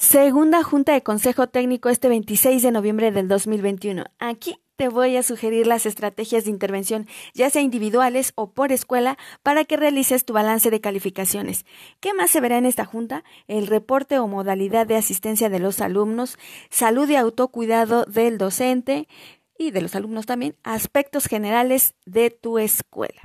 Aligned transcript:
Segunda 0.00 0.62
Junta 0.62 0.94
de 0.94 1.02
Consejo 1.02 1.48
Técnico 1.48 1.90
este 1.90 2.08
26 2.08 2.62
de 2.62 2.70
noviembre 2.70 3.12
del 3.12 3.28
2021. 3.28 4.06
Aquí 4.18 4.56
te 4.76 4.88
voy 4.88 5.18
a 5.18 5.22
sugerir 5.22 5.66
las 5.66 5.84
estrategias 5.84 6.44
de 6.44 6.50
intervención, 6.50 7.06
ya 7.34 7.50
sea 7.50 7.60
individuales 7.60 8.32
o 8.34 8.50
por 8.50 8.72
escuela, 8.72 9.18
para 9.42 9.66
que 9.66 9.76
realices 9.76 10.24
tu 10.24 10.32
balance 10.32 10.70
de 10.70 10.80
calificaciones. 10.80 11.66
¿Qué 12.00 12.14
más 12.14 12.30
se 12.30 12.40
verá 12.40 12.56
en 12.56 12.64
esta 12.64 12.86
junta? 12.86 13.24
El 13.46 13.66
reporte 13.66 14.18
o 14.18 14.26
modalidad 14.26 14.86
de 14.86 14.96
asistencia 14.96 15.50
de 15.50 15.58
los 15.58 15.82
alumnos, 15.82 16.38
salud 16.70 17.06
y 17.10 17.16
autocuidado 17.16 18.06
del 18.06 18.38
docente 18.38 19.06
y 19.58 19.70
de 19.70 19.82
los 19.82 19.94
alumnos 19.94 20.24
también, 20.24 20.56
aspectos 20.62 21.26
generales 21.26 21.94
de 22.06 22.30
tu 22.30 22.58
escuela. 22.58 23.20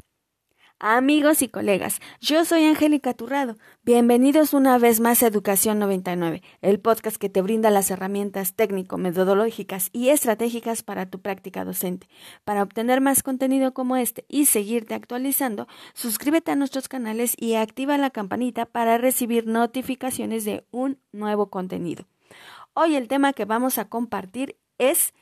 Amigos 0.80 1.42
y 1.42 1.48
colegas, 1.48 2.02
yo 2.20 2.44
soy 2.44 2.66
Angélica 2.66 3.14
Turrado. 3.14 3.56
Bienvenidos 3.84 4.54
una 4.54 4.78
vez 4.78 5.00
más 5.00 5.24
a 5.24 5.28
Educación 5.28 5.80
99, 5.80 6.42
el 6.62 6.82
podcast 6.82 7.16
que 7.16 7.30
te 7.30 7.42
brinda 7.42 7.70
las 7.70 7.90
herramientas 7.92 8.56
técnico-metodológicas 8.56 9.90
y 9.94 10.10
estratégicas 10.10 10.84
para 10.84 11.06
tu 11.06 11.22
práctica 11.22 11.64
docente. 11.64 12.10
Para 12.44 12.62
obtener 12.62 13.00
más 13.00 13.24
contenido 13.24 13.74
como 13.74 13.96
este 13.96 14.26
y 14.28 14.48
seguirte 14.48 14.96
actualizando, 14.96 15.70
suscríbete 15.94 16.52
a 16.52 16.58
nuestros 16.58 16.90
canales 16.90 17.36
y 17.40 17.56
activa 17.56 17.98
la 17.98 18.10
campanita 18.10 18.66
para 18.66 18.98
recibir 18.98 19.48
notificaciones 19.48 20.44
de 20.44 20.66
un 20.72 21.00
nuevo 21.14 21.50
contenido. 21.50 22.06
Hoy 22.74 22.98
el 22.98 23.08
tema 23.08 23.32
que 23.32 23.46
vamos 23.46 23.78
a 23.78 23.88
compartir 23.88 24.58
es 24.78 25.14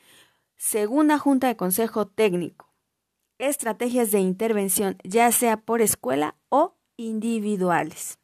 Segunda 0.57 1.19
Junta 1.19 1.45
de 1.45 1.55
Consejo 1.55 2.07
Técnico 2.07 2.72
estrategias 3.47 4.11
de 4.11 4.19
intervención, 4.19 4.97
ya 5.03 5.31
sea 5.31 5.57
por 5.57 5.81
escuela 5.81 6.35
o 6.49 6.75
individuales. 6.97 8.19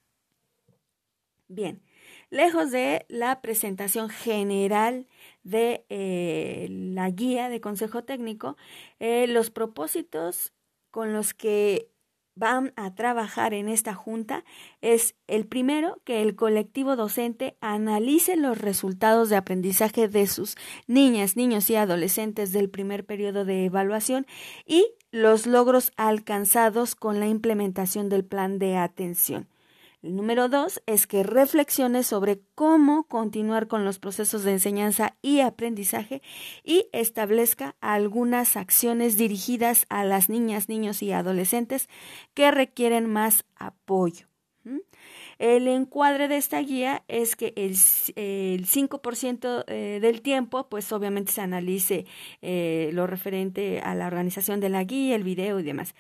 Bien, 1.47 1.81
lejos 2.29 2.71
de 2.71 3.05
la 3.09 3.41
presentación 3.41 4.09
general 4.09 5.07
de 5.43 5.85
eh, 5.89 6.67
la 6.69 7.09
guía 7.09 7.49
de 7.49 7.59
consejo 7.59 8.03
técnico, 8.03 8.55
eh, 8.99 9.27
los 9.27 9.49
propósitos 9.49 10.53
con 10.91 11.13
los 11.13 11.33
que 11.33 11.89
van 12.35 12.71
a 12.77 12.95
trabajar 12.95 13.53
en 13.53 13.67
esta 13.67 13.93
junta 13.93 14.45
es 14.79 15.15
el 15.27 15.45
primero, 15.45 15.99
que 16.05 16.21
el 16.21 16.35
colectivo 16.35 16.95
docente 16.95 17.57
analice 17.59 18.37
los 18.37 18.57
resultados 18.57 19.29
de 19.29 19.35
aprendizaje 19.35 20.07
de 20.07 20.25
sus 20.25 20.55
niñas, 20.87 21.35
niños 21.35 21.69
y 21.69 21.75
adolescentes 21.75 22.53
del 22.53 22.69
primer 22.69 23.05
periodo 23.05 23.43
de 23.43 23.65
evaluación 23.65 24.25
y 24.65 24.93
los 25.11 25.47
logros 25.47 25.91
alcanzados 25.97 26.95
con 26.95 27.19
la 27.19 27.27
implementación 27.27 28.09
del 28.09 28.23
plan 28.23 28.59
de 28.59 28.77
atención. 28.77 29.47
El 30.01 30.15
número 30.15 30.47
dos 30.47 30.81
es 30.85 31.07
que 31.07 31.23
reflexione 31.23 32.03
sobre 32.03 32.39
cómo 32.55 33.03
continuar 33.03 33.67
con 33.67 33.83
los 33.83 33.99
procesos 33.99 34.43
de 34.43 34.53
enseñanza 34.53 35.17
y 35.21 35.41
aprendizaje 35.41 36.21
y 36.63 36.87
establezca 36.93 37.75
algunas 37.81 38.55
acciones 38.55 39.17
dirigidas 39.17 39.85
a 39.89 40.05
las 40.05 40.29
niñas, 40.29 40.69
niños 40.69 41.03
y 41.03 41.11
adolescentes 41.11 41.89
que 42.33 42.49
requieren 42.49 43.11
más 43.11 43.43
apoyo. 43.57 44.28
El 45.39 45.69
encuadre 45.69 46.27
de 46.27 46.35
esta 46.35 46.59
guía 46.59 47.03
es 47.07 47.37
que 47.37 47.53
el, 47.55 47.75
el 48.15 48.67
5% 48.67 49.63
eh, 49.67 49.99
del 50.01 50.21
tiempo, 50.21 50.67
pues 50.67 50.91
obviamente 50.91 51.31
se 51.31 51.41
analice 51.41 52.05
eh, 52.41 52.91
lo 52.93 53.07
referente 53.07 53.79
a 53.79 53.95
la 53.95 54.07
organización 54.07 54.59
de 54.59 54.69
la 54.69 54.83
guía, 54.83 55.15
el 55.15 55.23
video 55.23 55.59
y 55.59 55.63
demás. 55.63 55.95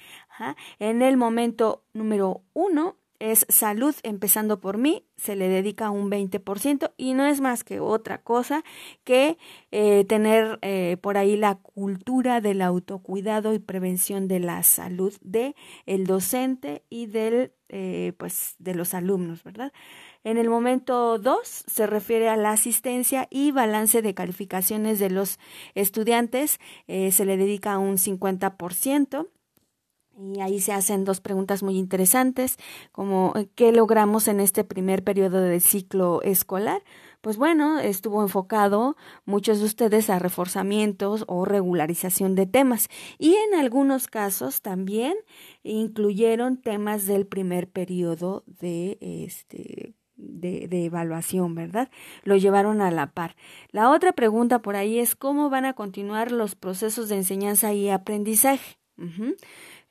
En 0.77 1.01
el 1.01 1.15
momento 1.15 1.83
número 1.93 2.43
uno 2.53 2.97
es 3.19 3.45
salud, 3.49 3.93
empezando 4.03 4.61
por 4.61 4.77
mí, 4.77 5.05
se 5.17 5.35
le 5.35 5.49
dedica 5.49 5.89
un 5.89 6.09
20% 6.09 6.93
y 6.97 7.13
no 7.13 7.25
es 7.25 7.41
más 7.41 7.63
que 7.63 7.81
otra 7.81 8.21
cosa 8.21 8.63
que 9.03 9.37
eh, 9.71 10.05
tener 10.05 10.57
eh, 10.61 10.97
por 11.01 11.17
ahí 11.17 11.35
la 11.35 11.55
cultura 11.55 12.39
del 12.39 12.61
autocuidado 12.61 13.53
y 13.53 13.59
prevención 13.59 14.27
de 14.27 14.39
la 14.39 14.63
salud 14.63 15.13
de 15.21 15.55
el 15.85 16.07
docente 16.07 16.83
y 16.89 17.07
del 17.07 17.51
eh, 17.67 18.13
pues 18.17 18.55
de 18.57 18.73
los 18.73 18.93
alumnos, 18.93 19.43
¿verdad? 19.43 19.71
En 20.23 20.37
el 20.37 20.49
momento 20.49 21.19
2 21.19 21.39
se 21.43 21.85
refiere 21.85 22.29
a 22.29 22.37
la 22.37 22.51
asistencia 22.51 23.27
y 23.29 23.51
balance 23.51 24.01
de 24.01 24.13
calificaciones 24.13 24.99
de 24.99 25.09
los 25.09 25.39
estudiantes, 25.75 26.59
se 26.87 27.25
le 27.25 27.37
dedica 27.37 27.77
un 27.77 27.97
50%. 27.97 29.27
Y 30.21 30.41
ahí 30.41 30.59
se 30.59 30.73
hacen 30.73 31.05
dos 31.05 31.21
preguntas 31.21 31.63
muy 31.63 31.77
interesantes, 31.77 32.57
como 32.91 33.31
eh, 33.37 33.47
¿qué 33.55 33.71
logramos 33.71 34.27
en 34.27 34.41
este 34.41 34.65
primer 34.65 35.01
periodo 35.03 35.41
del 35.41 35.61
ciclo 35.61 36.21
escolar? 36.23 36.83
Pues 37.21 37.37
bueno, 37.37 37.79
estuvo 37.79 38.21
enfocado 38.21 38.97
muchos 39.25 39.59
de 39.59 39.65
ustedes 39.65 40.09
a 40.09 40.19
reforzamientos 40.19 41.23
o 41.27 41.45
regularización 41.45 42.35
de 42.35 42.47
temas 42.47 42.89
y 43.17 43.35
en 43.35 43.59
algunos 43.59 44.07
casos 44.07 44.61
también 44.61 45.15
incluyeron 45.63 46.57
temas 46.57 47.05
del 47.05 47.25
primer 47.25 47.69
periodo 47.69 48.43
de 48.45 48.97
este 49.01 49.95
de, 50.15 50.67
de, 50.67 50.83
evaluación, 50.83 51.55
¿verdad? 51.55 51.89
Lo 52.23 52.35
llevaron 52.35 52.81
a 52.81 52.91
la 52.91 53.13
par. 53.13 53.37
La 53.71 53.89
otra 53.89 54.11
pregunta 54.11 54.61
por 54.61 54.75
ahí 54.75 54.99
es 54.99 55.15
cómo 55.15 55.49
van 55.49 55.63
a 55.63 55.73
continuar 55.73 56.33
los 56.33 56.55
procesos 56.55 57.07
de 57.07 57.15
enseñanza 57.15 57.71
y 57.73 57.89
aprendizaje. 57.89 58.79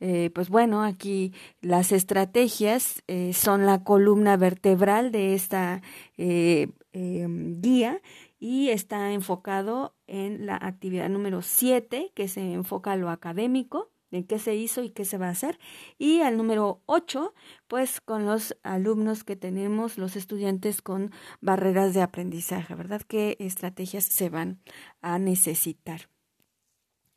Eh, 0.00 0.30
pues 0.34 0.48
bueno, 0.48 0.82
aquí 0.82 1.32
las 1.60 1.92
estrategias 1.92 3.02
eh, 3.08 3.32
son 3.32 3.66
la 3.66 3.82
columna 3.82 4.36
vertebral 4.36 5.10
de 5.10 5.34
esta 5.34 5.82
eh, 6.16 6.68
em, 6.92 7.60
guía 7.60 8.00
y 8.38 8.70
está 8.70 9.12
enfocado 9.12 9.96
en 10.06 10.46
la 10.46 10.56
actividad 10.56 11.08
número 11.08 11.42
7, 11.42 12.12
que 12.14 12.28
se 12.28 12.52
enfoca 12.52 12.92
a 12.92 12.96
lo 12.96 13.10
académico, 13.10 13.90
en 14.10 14.24
qué 14.24 14.38
se 14.38 14.54
hizo 14.54 14.82
y 14.82 14.90
qué 14.90 15.04
se 15.04 15.18
va 15.18 15.26
a 15.26 15.30
hacer. 15.30 15.58
Y 15.98 16.20
al 16.20 16.36
número 16.36 16.82
8, 16.86 17.34
pues 17.66 18.00
con 18.00 18.26
los 18.26 18.56
alumnos 18.62 19.24
que 19.24 19.36
tenemos, 19.36 19.98
los 19.98 20.16
estudiantes 20.16 20.82
con 20.82 21.10
barreras 21.40 21.94
de 21.94 22.02
aprendizaje, 22.02 22.74
¿verdad? 22.74 23.02
¿Qué 23.02 23.36
estrategias 23.40 24.04
se 24.04 24.30
van 24.30 24.60
a 25.02 25.18
necesitar? 25.18 26.08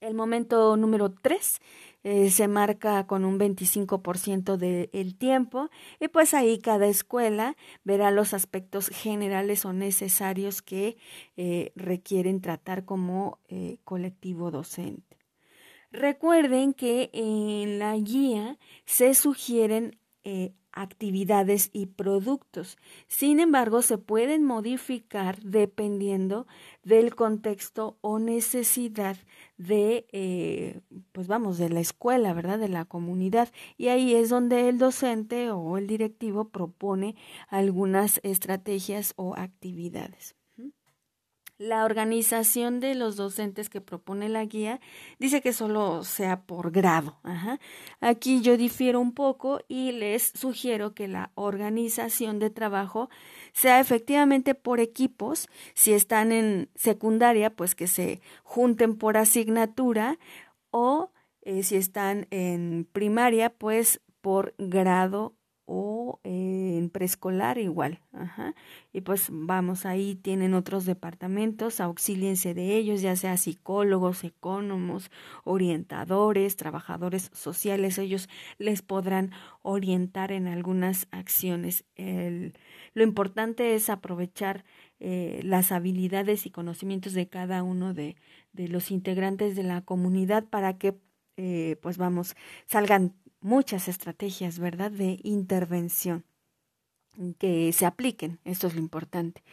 El 0.02 0.16
momento 0.16 0.76
número 0.78 1.12
3 1.12 1.62
eh, 2.04 2.32
se 2.32 2.48
marca 2.48 3.06
con 3.06 3.24
un 3.24 3.38
25% 3.38 4.58
del 4.58 5.16
tiempo 5.16 5.70
y 6.00 6.08
pues 6.08 6.34
ahí 6.34 6.58
cada 6.58 6.88
escuela 6.88 7.56
verá 7.84 8.10
los 8.10 8.34
aspectos 8.34 8.88
generales 8.90 9.64
o 9.64 9.74
necesarios 9.74 10.64
que 10.64 10.98
eh, 11.38 11.72
requieren 11.76 12.42
tratar 12.42 12.84
como 12.84 13.38
eh, 13.48 13.78
colectivo 13.84 14.50
docente. 14.50 15.20
Recuerden 15.92 16.74
que 16.74 17.12
en 17.14 17.78
la 17.78 17.96
guía 17.96 18.58
se 18.86 19.14
sugieren 19.14 20.00
actividades 20.72 21.70
y 21.74 21.88
productos. 21.88 22.78
Sin 23.08 23.40
embargo, 23.40 23.82
se 23.82 23.98
pueden 23.98 24.44
modificar 24.44 25.42
dependiendo 25.42 26.48
del 26.84 27.16
contexto 27.16 27.98
o 28.02 28.20
necesidad 28.20 29.18
de, 29.68 30.08
eh, 30.12 30.82
pues 31.12 31.28
vamos, 31.28 31.58
de 31.58 31.70
la 31.70 31.80
escuela, 31.80 32.34
¿verdad? 32.34 32.60
De 32.60 32.70
la 32.70 32.86
comunidad. 32.86 33.50
Y 33.78 33.90
ahí 33.90 34.16
es 34.16 34.30
donde 34.30 34.70
el 34.70 34.78
docente 34.78 35.52
o 35.52 35.78
el 35.78 35.88
directivo 35.88 36.50
propone 36.50 37.16
algunas 37.48 38.20
estrategias 38.24 39.14
o 39.18 39.36
actividades. 39.36 40.36
La 41.58 41.86
organización 41.86 42.80
de 42.80 42.96
los 42.96 43.18
docentes 43.18 43.70
que 43.70 43.82
propone 43.82 44.30
la 44.30 44.44
guía 44.46 44.80
dice 45.20 45.42
que 45.42 45.54
solo 45.54 46.04
sea 46.04 46.42
por 46.42 46.72
grado. 46.72 47.20
Aquí 48.00 48.42
yo 48.42 48.58
difiero 48.58 49.00
un 49.00 49.14
poco 49.14 49.60
y 49.68 49.92
les 49.92 50.32
sugiero 50.34 50.96
que 50.96 51.08
la 51.08 51.30
organización 51.36 52.40
de 52.40 52.50
trabajo 52.50 53.12
sea 53.54 53.80
efectivamente 53.80 54.56
por 54.56 54.80
equipos. 54.80 55.48
Si 55.74 55.94
están 55.94 56.32
en 56.32 56.70
secundaria, 56.76 57.50
pues 57.50 57.76
que 57.76 57.88
se 57.88 58.22
junten 58.44 58.98
por 58.98 59.18
asignatura 59.18 60.18
o 60.72 61.12
eh, 61.42 61.64
si 61.64 61.76
están 61.76 62.28
en 62.30 62.88
primaria, 62.92 63.50
pues 63.50 64.02
por 64.22 64.54
grado 64.58 65.36
o 65.74 66.20
eh, 66.24 66.76
en 66.78 66.90
preescolar 66.90 67.58
igual. 67.58 68.02
Ajá. 68.12 68.56
Y 68.92 69.02
pues 69.02 69.28
vamos, 69.32 69.86
ahí 69.86 70.16
tienen 70.16 70.54
otros 70.54 70.86
departamentos, 70.86 71.80
auxíliense 71.80 72.54
de 72.54 72.76
ellos, 72.76 73.02
ya 73.02 73.16
sea 73.16 73.38
psicólogos, 73.38 74.26
economos, 74.26 75.10
orientadores, 75.46 76.58
trabajadores 76.58 77.32
sociales, 77.34 77.98
ellos 77.98 78.28
les 78.58 78.82
podrán 78.82 79.32
orientar 79.62 80.34
en 80.34 80.48
algunas 80.48 81.08
acciones. 81.12 81.86
El, 81.96 82.54
lo 82.94 83.04
importante 83.04 83.76
es 83.76 83.90
aprovechar 83.90 84.64
eh, 85.00 85.42
las 85.44 85.72
habilidades 85.72 86.46
y 86.46 86.52
conocimientos 86.52 87.14
de 87.14 87.28
cada 87.28 87.64
uno 87.64 87.94
de, 87.94 88.16
los 88.54 88.92
integrantes 88.92 89.56
de 89.56 89.64
la 89.64 89.82
comunidad 89.82 90.46
para 90.46 90.78
que 90.78 90.96
eh, 91.38 91.78
pues 91.82 91.98
vamos, 91.98 92.36
salgan 92.68 93.14
muchas 93.40 93.88
estrategias, 93.88 94.60
¿verdad?, 94.60 94.92
de 94.92 95.20
intervención. 95.24 96.26
que 97.40 97.74
se 97.74 97.86
apliquen. 97.86 98.40
Esto 98.46 98.68
es 98.68 98.76
lo 98.76 98.80
importante. 98.80 99.44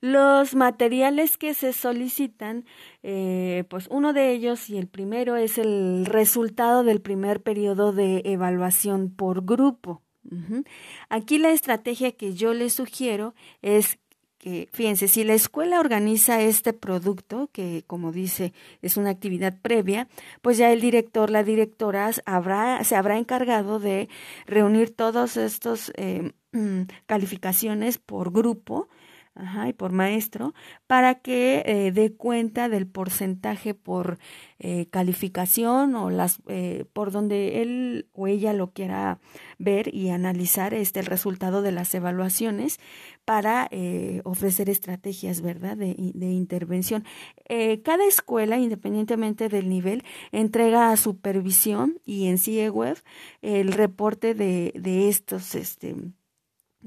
Los 0.00 0.54
materiales 0.54 1.38
que 1.38 1.54
se 1.54 1.72
solicitan, 1.72 2.64
eh, 3.02 3.64
pues 3.70 3.88
uno 3.90 4.12
de 4.12 4.30
ellos 4.32 4.70
y 4.70 4.78
el 4.78 4.88
primero 4.88 5.36
es 5.36 5.58
el 5.58 6.06
resultado 6.06 6.84
del 6.84 7.00
primer 7.00 7.42
periodo 7.42 7.92
de 7.92 8.22
evaluación 8.24 9.10
por 9.10 9.44
grupo. 9.44 10.02
Aquí 11.08 11.38
la 11.38 11.50
estrategia 11.50 12.12
que 12.12 12.34
yo 12.34 12.52
les 12.54 12.74
sugiero 12.74 13.34
es 13.62 13.98
que, 14.38 14.68
fíjense, 14.72 15.08
si 15.08 15.24
la 15.24 15.34
escuela 15.34 15.80
organiza 15.80 16.40
este 16.40 16.72
producto, 16.72 17.50
que 17.52 17.82
como 17.86 18.12
dice 18.12 18.52
es 18.82 18.96
una 18.96 19.10
actividad 19.10 19.58
previa, 19.60 20.08
pues 20.42 20.58
ya 20.58 20.72
el 20.72 20.80
director, 20.80 21.30
la 21.30 21.42
directora 21.42 22.10
habrá, 22.24 22.82
se 22.84 22.94
habrá 22.94 23.18
encargado 23.18 23.80
de 23.80 24.08
reunir 24.46 24.94
todos 24.94 25.36
estos 25.36 25.92
eh, 25.96 26.32
calificaciones 27.06 27.98
por 27.98 28.32
grupo 28.32 28.88
Ajá, 29.38 29.68
y 29.68 29.72
por 29.72 29.92
maestro, 29.92 30.52
para 30.88 31.14
que 31.14 31.62
eh, 31.64 31.92
dé 31.92 32.12
cuenta 32.12 32.68
del 32.68 32.88
porcentaje 32.88 33.72
por 33.72 34.18
eh, 34.58 34.86
calificación 34.90 35.94
o 35.94 36.10
las 36.10 36.40
eh, 36.48 36.86
por 36.92 37.12
donde 37.12 37.62
él 37.62 38.08
o 38.14 38.26
ella 38.26 38.52
lo 38.52 38.72
quiera 38.72 39.20
ver 39.56 39.94
y 39.94 40.08
analizar 40.08 40.74
este 40.74 40.98
el 40.98 41.06
resultado 41.06 41.62
de 41.62 41.70
las 41.70 41.94
evaluaciones 41.94 42.80
para 43.24 43.70
ofrecer 44.24 44.70
estrategias, 44.70 45.42
¿verdad? 45.42 45.76
De, 45.76 45.94
de 46.14 46.26
intervención. 46.32 47.04
cada 47.84 48.06
escuela, 48.06 48.58
independientemente 48.58 49.48
del 49.48 49.68
nivel, 49.68 50.02
entrega 50.32 50.90
a 50.90 50.96
supervisión 50.96 52.00
y 52.06 52.26
en 52.28 52.38
CIEWeb 52.38 52.96
el 53.42 53.72
reporte 53.72 54.34
de, 54.34 54.72
de 54.74 55.08
estos, 55.08 55.54
este, 55.54 55.94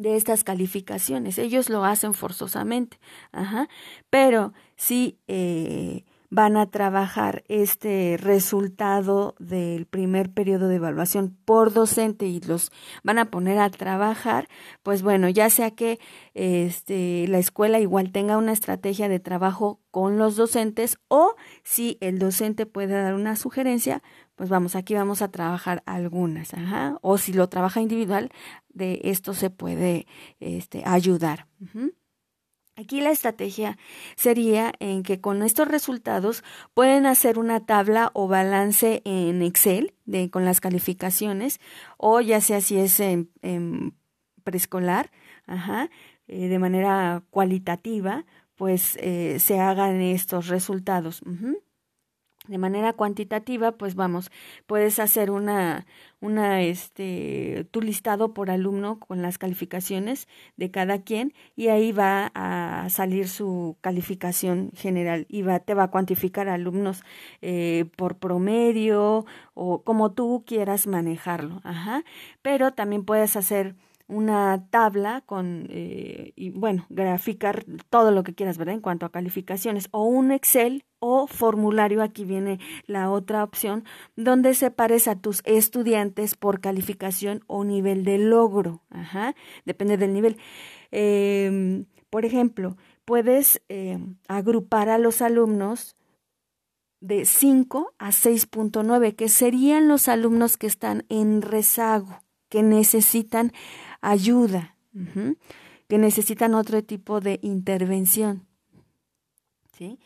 de 0.01 0.15
estas 0.15 0.43
calificaciones. 0.43 1.37
Ellos 1.37 1.69
lo 1.69 1.85
hacen 1.85 2.13
forzosamente, 2.13 2.99
Ajá. 3.31 3.67
pero 4.09 4.53
si 4.75 5.19
eh, 5.27 6.03
van 6.31 6.55
a 6.55 6.65
trabajar 6.65 7.43
este 7.49 8.17
resultado 8.17 9.35
del 9.37 9.85
primer 9.85 10.31
periodo 10.31 10.69
de 10.69 10.77
evaluación 10.77 11.37
por 11.43 11.73
docente 11.73 12.25
y 12.25 12.39
los 12.39 12.71
van 13.03 13.19
a 13.19 13.29
poner 13.29 13.59
a 13.59 13.69
trabajar, 13.69 14.47
pues 14.81 15.03
bueno, 15.03 15.27
ya 15.27 15.49
sea 15.49 15.71
que 15.71 15.99
este, 16.33 17.27
la 17.27 17.37
escuela 17.37 17.81
igual 17.81 18.13
tenga 18.13 18.37
una 18.37 18.53
estrategia 18.53 19.09
de 19.09 19.19
trabajo 19.19 19.81
con 19.91 20.17
los 20.17 20.37
docentes 20.37 20.97
o 21.09 21.35
si 21.63 21.97
el 21.99 22.17
docente 22.17 22.65
puede 22.65 22.93
dar 22.93 23.13
una 23.13 23.35
sugerencia, 23.35 24.01
pues 24.41 24.49
vamos, 24.49 24.75
aquí 24.75 24.95
vamos 24.95 25.21
a 25.21 25.27
trabajar 25.27 25.83
algunas, 25.85 26.55
ajá, 26.55 26.97
o 27.03 27.19
si 27.19 27.31
lo 27.31 27.47
trabaja 27.47 27.79
individual, 27.79 28.31
de 28.69 28.99
esto 29.03 29.35
se 29.35 29.51
puede 29.51 30.07
este, 30.39 30.81
ayudar. 30.83 31.45
Aquí 32.75 33.01
la 33.01 33.11
estrategia 33.11 33.77
sería 34.15 34.73
en 34.79 35.03
que 35.03 35.21
con 35.21 35.43
estos 35.43 35.67
resultados 35.67 36.43
pueden 36.73 37.05
hacer 37.05 37.37
una 37.37 37.67
tabla 37.67 38.09
o 38.15 38.27
balance 38.27 39.03
en 39.05 39.43
Excel 39.43 39.93
de, 40.05 40.31
con 40.31 40.43
las 40.43 40.59
calificaciones 40.59 41.59
o 41.97 42.19
ya 42.19 42.41
sea 42.41 42.61
si 42.61 42.79
es 42.79 42.99
en, 42.99 43.29
preescolar, 44.43 45.11
eh, 46.27 46.47
de 46.47 46.57
manera 46.57 47.21
cualitativa, 47.29 48.25
pues 48.55 48.97
eh, 49.01 49.37
se 49.37 49.59
hagan 49.59 50.01
estos 50.01 50.47
resultados 50.47 51.21
de 52.47 52.57
manera 52.57 52.93
cuantitativa, 52.93 53.73
pues 53.73 53.93
vamos, 53.95 54.31
puedes 54.65 54.99
hacer 54.99 55.29
una, 55.29 55.85
una, 56.21 56.61
este, 56.61 57.67
tu 57.69 57.81
listado 57.81 58.33
por 58.33 58.49
alumno 58.49 58.99
con 58.99 59.21
las 59.21 59.37
calificaciones 59.37 60.27
de 60.57 60.71
cada 60.71 61.03
quien 61.03 61.33
y 61.55 61.67
ahí 61.67 61.91
va 61.91 62.31
a 62.33 62.89
salir 62.89 63.27
su 63.29 63.77
calificación 63.81 64.71
general 64.73 65.27
y 65.29 65.43
va, 65.43 65.59
te 65.59 65.75
va 65.75 65.83
a 65.83 65.91
cuantificar 65.91 66.49
alumnos 66.49 67.03
eh, 67.41 67.85
por 67.95 68.17
promedio 68.17 69.25
o 69.53 69.83
como 69.83 70.11
tú 70.11 70.43
quieras 70.45 70.87
manejarlo, 70.87 71.61
ajá, 71.63 72.03
pero 72.41 72.71
también 72.73 73.05
puedes 73.05 73.35
hacer 73.35 73.75
una 74.11 74.67
tabla 74.69 75.21
con, 75.25 75.67
eh, 75.69 76.33
y 76.35 76.49
bueno, 76.49 76.85
graficar 76.89 77.63
todo 77.89 78.11
lo 78.11 78.23
que 78.23 78.35
quieras, 78.35 78.57
¿verdad? 78.57 78.75
En 78.75 78.81
cuanto 78.81 79.05
a 79.05 79.11
calificaciones, 79.11 79.87
o 79.91 80.03
un 80.03 80.31
Excel 80.31 80.83
o 80.99 81.27
formulario, 81.27 82.03
aquí 82.03 82.25
viene 82.25 82.59
la 82.85 83.09
otra 83.09 83.43
opción, 83.43 83.85
donde 84.17 84.53
separes 84.53 85.07
a 85.07 85.15
tus 85.15 85.41
estudiantes 85.45 86.35
por 86.35 86.59
calificación 86.59 87.43
o 87.47 87.63
nivel 87.63 88.03
de 88.03 88.17
logro. 88.17 88.81
Ajá, 88.89 89.33
depende 89.65 89.97
del 89.97 90.13
nivel. 90.13 90.37
Em, 90.91 91.85
por 92.09 92.25
ejemplo, 92.25 92.75
puedes 93.05 93.61
em, 93.69 94.17
agrupar 94.27 94.89
a 94.89 94.97
los 94.97 95.21
alumnos 95.21 95.95
de 96.99 97.25
5 97.25 97.93
a 97.97 98.11
6.9, 98.11 99.15
que 99.15 99.29
serían 99.29 99.87
los 99.87 100.07
alumnos 100.09 100.57
que 100.57 100.67
están 100.67 101.05
en 101.09 101.41
rezago, 101.41 102.21
que 102.51 102.61
necesitan 102.63 103.53
ayuda, 104.01 104.75
que 105.87 105.97
necesitan 105.97 106.53
otro 106.53 106.83
tipo 106.83 107.21
de 107.21 107.39
intervención. 107.41 108.45
¿sí? 109.71 109.99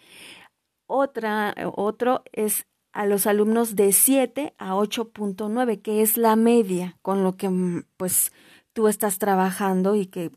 Otra, 0.86 1.56
otro 1.76 2.24
es 2.32 2.68
a 2.94 3.08
los 3.08 3.26
alumnos 3.26 3.76
de 3.76 3.92
7 3.92 4.54
a 4.60 4.76
8.9, 4.76 5.82
que 5.82 6.04
es 6.04 6.18
la 6.18 6.36
media 6.36 6.98
con 7.02 7.24
lo 7.24 7.36
que 7.36 7.50
mm, 7.50 7.86
pues 7.98 8.32
tú 8.74 8.88
estás 8.88 9.18
trabajando 9.18 9.96
y 9.96 10.06
que 10.06 10.30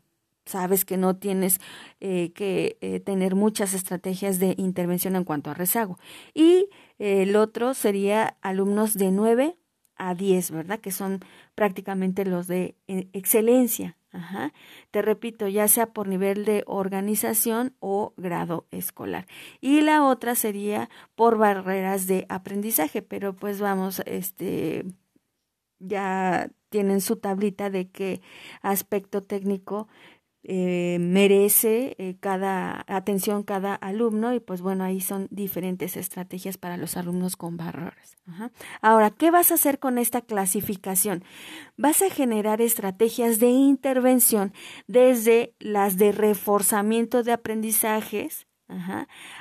sabes 0.45 0.85
que 0.85 0.97
no 0.97 1.15
tienes 1.15 1.61
eh, 1.99 2.31
que 2.33 2.79
eh, 2.81 2.99
tener 2.99 3.35
muchas 3.35 3.75
estrategias 3.75 4.39
de 4.39 4.55
intervención 4.57 5.15
en 5.15 5.25
cuanto 5.25 5.51
a 5.51 5.53
rezago. 5.53 5.99
Y 6.33 6.69
el 6.97 7.35
otro 7.35 7.75
sería 7.75 8.35
alumnos 8.41 8.95
de 8.95 9.11
9 9.11 9.59
a 9.99 10.15
10, 10.15 10.49
¿verdad? 10.51 10.79
Que 10.79 10.91
son 10.91 11.19
prácticamente 11.53 12.25
los 12.25 12.47
de 12.47 12.75
eh, 12.87 13.09
excelencia. 13.13 13.97
Ajá. 14.11 14.53
Te 14.89 15.03
repito, 15.03 15.47
ya 15.47 15.67
sea 15.67 15.93
por 15.93 16.07
nivel 16.07 16.43
de 16.43 16.63
organización 16.65 17.75
o 17.79 18.13
grado 18.17 18.65
escolar. 18.71 19.27
Y 19.61 19.81
la 19.81 20.03
otra 20.03 20.33
sería 20.33 20.89
por 21.15 21.37
barreras 21.37 22.07
de 22.07 22.25
aprendizaje, 22.29 23.03
pero 23.03 23.35
pues 23.35 23.61
vamos, 23.61 24.01
este, 24.07 24.85
ya 25.79 26.49
tienen 26.69 27.01
su 27.01 27.17
tablita 27.17 27.69
de 27.69 27.89
qué 27.89 28.21
aspecto 28.61 29.21
técnico 29.21 29.87
eh, 30.43 30.97
merece 31.01 31.95
eh, 31.97 32.15
cada 32.19 32.85
atención 32.87 33.43
cada 33.43 33.75
alumno 33.75 34.33
y 34.33 34.39
pues 34.39 34.61
bueno 34.61 34.85
ahí 34.85 35.01
son 35.01 35.27
diferentes 35.31 35.97
estrategias 35.97 36.57
para 36.57 36.77
los 36.77 36.95
alumnos 36.95 37.35
con 37.35 37.57
barreras. 37.57 38.17
Ahora, 38.81 39.09
¿qué 39.09 39.31
vas 39.31 39.51
a 39.51 39.55
hacer 39.55 39.79
con 39.79 39.97
esta 39.97 40.21
clasificación? 40.21 41.23
Vas 41.77 42.01
a 42.01 42.09
generar 42.09 42.61
estrategias 42.61 43.39
de 43.39 43.49
intervención 43.49 44.53
desde 44.87 45.55
las 45.59 45.97
de 45.97 46.11
reforzamiento 46.11 47.23
de 47.23 47.33
aprendizajes 47.33 48.47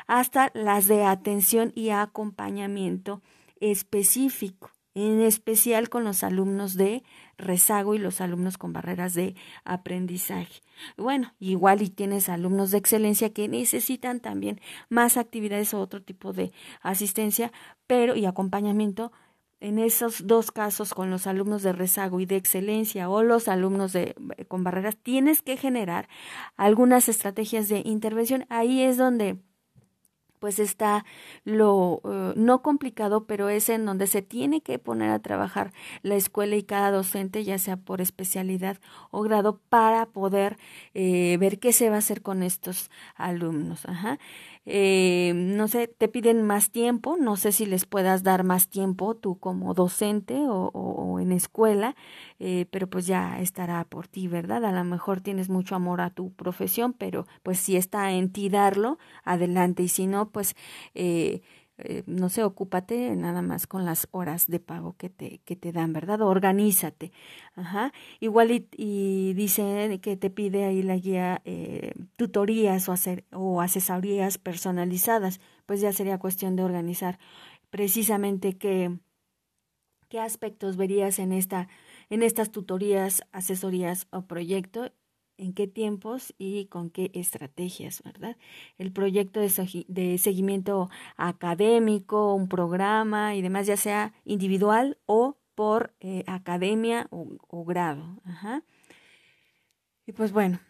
hasta 0.06 0.50
las 0.54 0.88
de 0.88 1.04
atención 1.04 1.70
y 1.74 1.90
acompañamiento 1.90 3.22
específico 3.60 4.70
en 4.98 5.20
especial 5.20 5.88
con 5.88 6.02
los 6.02 6.24
alumnos 6.24 6.74
de 6.74 7.04
rezago 7.36 7.94
y 7.94 7.98
los 7.98 8.20
alumnos 8.20 8.58
con 8.58 8.72
barreras 8.72 9.14
de 9.14 9.36
aprendizaje. 9.64 10.60
Bueno, 10.96 11.34
igual 11.38 11.82
y 11.82 11.88
tienes 11.88 12.28
alumnos 12.28 12.72
de 12.72 12.78
excelencia 12.78 13.32
que 13.32 13.46
necesitan 13.46 14.18
también 14.18 14.60
más 14.88 15.16
actividades 15.16 15.72
o 15.72 15.80
otro 15.80 16.02
tipo 16.02 16.32
de 16.32 16.52
asistencia, 16.82 17.52
pero 17.86 18.16
y 18.16 18.26
acompañamiento. 18.26 19.12
En 19.60 19.80
esos 19.80 20.28
dos 20.28 20.52
casos, 20.52 20.94
con 20.94 21.10
los 21.10 21.26
alumnos 21.26 21.64
de 21.64 21.72
rezago 21.72 22.20
y 22.20 22.26
de 22.26 22.36
excelencia 22.36 23.08
o 23.08 23.24
los 23.24 23.48
alumnos 23.48 23.92
de, 23.92 24.14
con 24.46 24.62
barreras, 24.62 24.96
tienes 24.96 25.42
que 25.42 25.56
generar 25.56 26.08
algunas 26.56 27.08
estrategias 27.08 27.68
de 27.68 27.82
intervención. 27.84 28.46
Ahí 28.50 28.82
es 28.82 28.96
donde 28.96 29.38
pues 30.38 30.58
está 30.58 31.04
lo 31.44 32.00
eh, 32.04 32.32
no 32.36 32.62
complicado, 32.62 33.26
pero 33.26 33.48
es 33.48 33.68
en 33.68 33.84
donde 33.86 34.06
se 34.06 34.22
tiene 34.22 34.60
que 34.60 34.78
poner 34.78 35.10
a 35.10 35.18
trabajar 35.20 35.72
la 36.02 36.16
escuela 36.16 36.56
y 36.56 36.62
cada 36.62 36.90
docente, 36.90 37.44
ya 37.44 37.58
sea 37.58 37.76
por 37.76 38.00
especialidad 38.00 38.78
o 39.10 39.22
grado, 39.22 39.60
para 39.68 40.06
poder 40.06 40.58
eh, 40.94 41.36
ver 41.38 41.58
qué 41.58 41.72
se 41.72 41.90
va 41.90 41.96
a 41.96 41.98
hacer 41.98 42.22
con 42.22 42.42
estos 42.42 42.90
alumnos. 43.16 43.84
Ajá. 43.86 44.18
Eh, 44.66 45.32
no 45.34 45.68
sé, 45.68 45.88
te 45.88 46.08
piden 46.08 46.42
más 46.42 46.70
tiempo, 46.70 47.16
no 47.18 47.36
sé 47.36 47.52
si 47.52 47.66
les 47.66 47.86
puedas 47.86 48.22
dar 48.22 48.44
más 48.44 48.68
tiempo 48.68 49.14
tú 49.14 49.38
como 49.38 49.74
docente 49.74 50.36
o, 50.48 51.18
en 51.20 51.32
escuela, 51.32 51.96
eh, 52.38 52.66
pero 52.70 52.86
pues 52.88 53.06
ya 53.06 53.40
estará 53.40 53.84
por 53.84 54.08
ti, 54.08 54.28
¿verdad? 54.28 54.64
A 54.64 54.72
lo 54.72 54.84
mejor 54.84 55.20
tienes 55.20 55.48
mucho 55.48 55.74
amor 55.74 56.00
a 56.00 56.10
tu 56.10 56.32
profesión, 56.32 56.92
pero 56.92 57.26
pues 57.42 57.58
si 57.58 57.76
está 57.76 58.12
en 58.12 58.30
ti 58.30 58.48
darlo, 58.48 58.98
adelante, 59.24 59.82
y 59.82 59.88
si 59.88 60.06
no, 60.06 60.30
pues... 60.30 60.54
Eh, 60.94 61.40
eh, 61.78 62.02
no 62.06 62.28
sé, 62.28 62.42
ocúpate 62.44 63.14
nada 63.16 63.42
más 63.42 63.66
con 63.66 63.84
las 63.84 64.08
horas 64.10 64.46
de 64.48 64.60
pago 64.60 64.96
que 64.96 65.10
te, 65.10 65.38
que 65.44 65.56
te 65.56 65.72
dan, 65.72 65.92
¿verdad? 65.92 66.22
Organízate. 66.22 67.12
Ajá. 67.54 67.92
Igual 68.20 68.50
y, 68.50 68.68
y 68.76 69.34
dice 69.34 70.00
que 70.02 70.16
te 70.16 70.30
pide 70.30 70.64
ahí 70.64 70.82
la 70.82 70.96
guía 70.96 71.40
eh, 71.44 71.92
tutorías 72.16 72.88
o, 72.88 72.92
hacer, 72.92 73.24
o 73.32 73.60
asesorías 73.60 74.38
personalizadas, 74.38 75.40
pues 75.66 75.80
ya 75.80 75.92
sería 75.92 76.18
cuestión 76.18 76.56
de 76.56 76.64
organizar 76.64 77.18
precisamente 77.70 78.58
qué, 78.58 78.98
qué 80.08 80.20
aspectos 80.20 80.76
verías 80.76 81.18
en 81.18 81.32
esta 81.32 81.68
en 82.10 82.22
estas 82.22 82.50
tutorías, 82.50 83.22
asesorías 83.32 84.06
o 84.10 84.22
proyecto 84.22 84.92
en 85.38 85.54
qué 85.54 85.66
tiempos 85.66 86.34
y 86.36 86.66
con 86.66 86.90
qué 86.90 87.10
estrategias, 87.14 88.02
¿verdad? 88.02 88.36
El 88.76 88.92
proyecto 88.92 89.40
de, 89.40 90.18
seguimiento 90.18 90.90
académico, 91.16 92.34
un 92.34 92.48
programa 92.48 93.34
y 93.34 93.42
demás, 93.42 93.66
ya 93.66 93.76
sea 93.76 94.12
individual 94.24 94.98
o 95.06 95.38
por 95.54 95.94
eh, 96.00 96.24
academia 96.26 97.08
o, 97.10 97.64
grado. 97.64 98.20
Ajá. 98.24 98.62
Y 100.06 100.12
pues 100.12 100.32
bueno, 100.32 100.60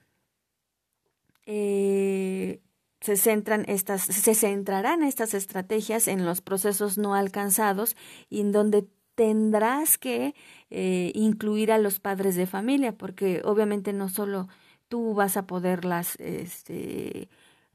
eh, 1.47 2.61
se 3.01 3.17
centran 3.17 3.65
estas, 3.69 4.03
se 4.03 4.35
centrarán 4.35 5.03
estas 5.03 5.35
estrategias 5.35 6.09
en 6.09 6.25
los 6.25 6.41
procesos 6.41 6.99
no 6.99 7.15
alcanzados 7.15 7.97
y 8.29 8.41
en 8.41 8.53
donde 8.53 8.89
tendrás 9.19 9.99
que 9.99 10.37
eh, 10.71 11.11
incluir 11.17 11.73
a 11.73 11.79
los 11.79 11.99
padres 11.99 12.37
de 12.37 12.47
familia, 12.47 12.97
porque 12.97 13.43
obviamente 13.45 13.93
no 13.93 14.09
solo 14.09 14.47
tú 14.87 15.13
vas 15.13 15.37
a 15.37 15.45
poderlas, 15.45 16.15
este, 16.21 17.29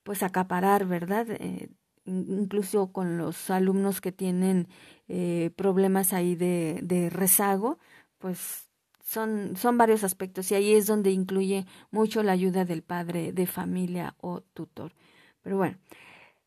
pues 0.03 0.23
acaparar, 0.23 0.85
¿verdad? 0.85 1.27
Eh, 1.31 1.69
incluso 2.05 2.93
con 2.93 3.17
los 3.17 3.49
alumnos 3.49 3.99
que 3.99 4.13
tienen 4.13 4.69
eh, 5.09 5.51
problemas 5.57 6.13
ahí 6.13 6.35
de, 6.35 6.79
de 6.81 7.09
rezago, 7.09 7.77
pues 8.19 8.69
son, 9.03 9.57
son 9.57 9.77
varios 9.77 10.05
aspectos 10.05 10.49
y 10.49 10.55
ahí 10.55 10.73
es 10.73 10.87
donde 10.87 11.11
incluye 11.11 11.65
mucho 11.91 12.23
la 12.23 12.31
ayuda 12.31 12.63
del 12.63 12.83
padre 12.83 13.33
de 13.33 13.47
familia 13.47 14.15
o 14.21 14.39
tutor. 14.39 14.93
Pero 15.41 15.57
bueno, 15.57 15.77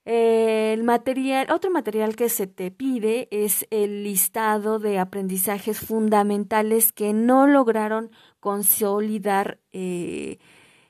el 0.06 0.84
material, 0.84 1.50
otro 1.50 1.72
material 1.72 2.14
que 2.14 2.28
se 2.28 2.46
te 2.46 2.70
pide 2.70 3.26
es 3.32 3.66
el 3.70 4.04
listado 4.04 4.78
de 4.78 5.00
aprendizajes 5.00 5.80
fundamentales 5.80 6.92
que 6.92 7.12
no 7.12 7.48
lograron 7.48 8.12
consolidar, 8.38 9.58
eh, 9.72 10.38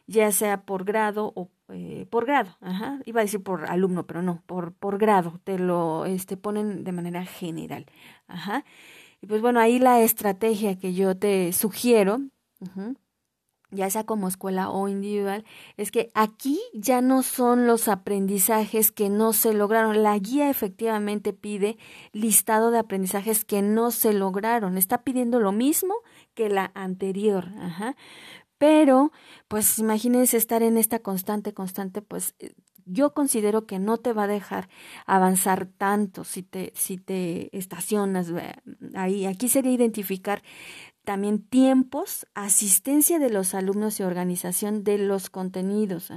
ya 0.06 0.30
sea 0.32 0.66
por 0.66 0.84
grado 0.84 1.32
o 1.34 1.50
eh, 1.70 2.06
por 2.10 2.26
grado, 2.26 2.58
ajá, 2.60 3.00
iba 3.06 3.22
a 3.22 3.24
decir 3.24 3.42
por 3.42 3.64
alumno, 3.64 4.06
pero 4.06 4.20
no, 4.20 4.42
por, 4.44 4.74
por 4.74 4.98
grado, 4.98 5.40
te 5.44 5.58
lo 5.58 6.04
este, 6.04 6.36
ponen 6.36 6.84
de 6.84 6.92
manera 6.92 7.24
general, 7.24 7.86
ajá. 8.28 8.66
Y 9.22 9.26
pues 9.26 9.40
bueno, 9.40 9.60
ahí 9.60 9.78
la 9.78 10.02
estrategia 10.02 10.78
que 10.78 10.92
yo 10.92 11.16
te 11.16 11.54
sugiero, 11.54 12.20
ya 13.70 13.90
sea 13.90 14.04
como 14.04 14.28
escuela 14.28 14.70
o 14.70 14.88
individual, 14.88 15.44
es 15.76 15.90
que 15.90 16.10
aquí 16.14 16.60
ya 16.72 17.00
no 17.00 17.22
son 17.22 17.66
los 17.66 17.88
aprendizajes 17.88 18.92
que 18.92 19.08
no 19.10 19.32
se 19.32 19.52
lograron. 19.52 20.02
La 20.02 20.18
guía 20.18 20.50
efectivamente 20.50 21.32
pide 21.32 21.76
listado 22.12 22.70
de 22.70 22.78
aprendizajes 22.78 23.44
que 23.44 23.62
no 23.62 23.90
se 23.90 24.12
lograron. 24.12 24.78
Está 24.78 25.02
pidiendo 25.02 25.40
lo 25.40 25.52
mismo 25.52 25.94
que 26.34 26.48
la 26.48 26.70
anterior. 26.74 27.48
Ajá. 27.60 27.96
Pero, 28.58 29.12
pues 29.48 29.78
imagínense 29.78 30.36
estar 30.36 30.62
en 30.62 30.78
esta 30.78 31.00
constante, 31.00 31.52
constante, 31.52 32.00
pues 32.00 32.34
eh, 32.38 32.54
yo 32.86 33.12
considero 33.12 33.66
que 33.66 33.78
no 33.78 33.98
te 33.98 34.12
va 34.12 34.24
a 34.24 34.28
dejar 34.28 34.68
avanzar 35.06 35.66
tanto 35.66 36.24
si 36.24 36.42
te, 36.42 36.72
si 36.74 36.96
te 36.96 37.56
estacionas 37.56 38.32
ahí. 38.94 39.26
Aquí 39.26 39.48
sería 39.48 39.72
identificar 39.72 40.42
también 41.06 41.38
tiempos, 41.38 42.26
asistencia 42.34 43.20
de 43.20 43.30
los 43.30 43.54
alumnos 43.54 44.00
y 44.00 44.02
organización 44.02 44.82
de 44.82 44.98
los 44.98 45.30
contenidos. 45.30 46.10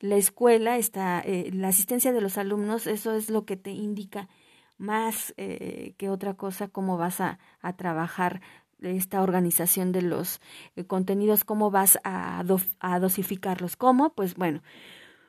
La 0.00 0.16
escuela 0.16 0.78
está, 0.78 1.20
eh, 1.20 1.50
la 1.52 1.68
asistencia 1.68 2.12
de 2.12 2.22
los 2.22 2.38
alumnos, 2.38 2.86
eso 2.86 3.12
es 3.12 3.28
lo 3.28 3.44
que 3.44 3.58
te 3.58 3.72
indica 3.72 4.30
más 4.78 5.34
eh, 5.36 5.94
que 5.98 6.08
otra 6.08 6.32
cosa 6.32 6.68
cómo 6.68 6.96
vas 6.96 7.20
a, 7.20 7.38
a 7.60 7.76
trabajar 7.76 8.40
esta 8.80 9.20
organización 9.20 9.92
de 9.92 10.00
los 10.00 10.40
eh, 10.76 10.86
contenidos, 10.86 11.44
cómo 11.44 11.70
vas 11.70 11.98
a, 12.02 12.42
a 12.80 12.98
dosificarlos. 13.00 13.76
¿Cómo? 13.76 14.14
Pues 14.14 14.34
bueno, 14.34 14.62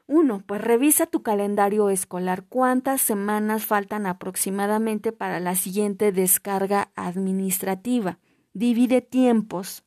uno, 0.08 0.44
pues 0.46 0.62
revisa 0.62 1.08
tu 1.08 1.24
calendario 1.24 1.90
escolar. 1.90 2.46
¿Cuántas 2.48 3.02
semanas 3.02 3.66
faltan 3.66 4.06
aproximadamente 4.06 5.12
para 5.12 5.42
la 5.42 5.56
siguiente 5.56 6.14
descarga 6.14 6.92
administrativa? 6.96 8.18
Divide 8.54 9.02
tiempos 9.02 9.84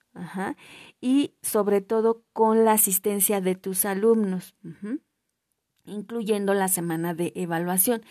y 1.01 1.35
sobre 1.43 1.81
todo 1.81 2.25
con 2.33 2.65
la 2.65 2.73
asistencia 2.73 3.41
de 3.41 3.55
tus 3.55 3.85
alumnos, 3.85 4.55
incluyendo 5.85 6.55
la 6.55 6.69
semana 6.69 7.15
de 7.15 7.33
evaluación. 7.35 8.03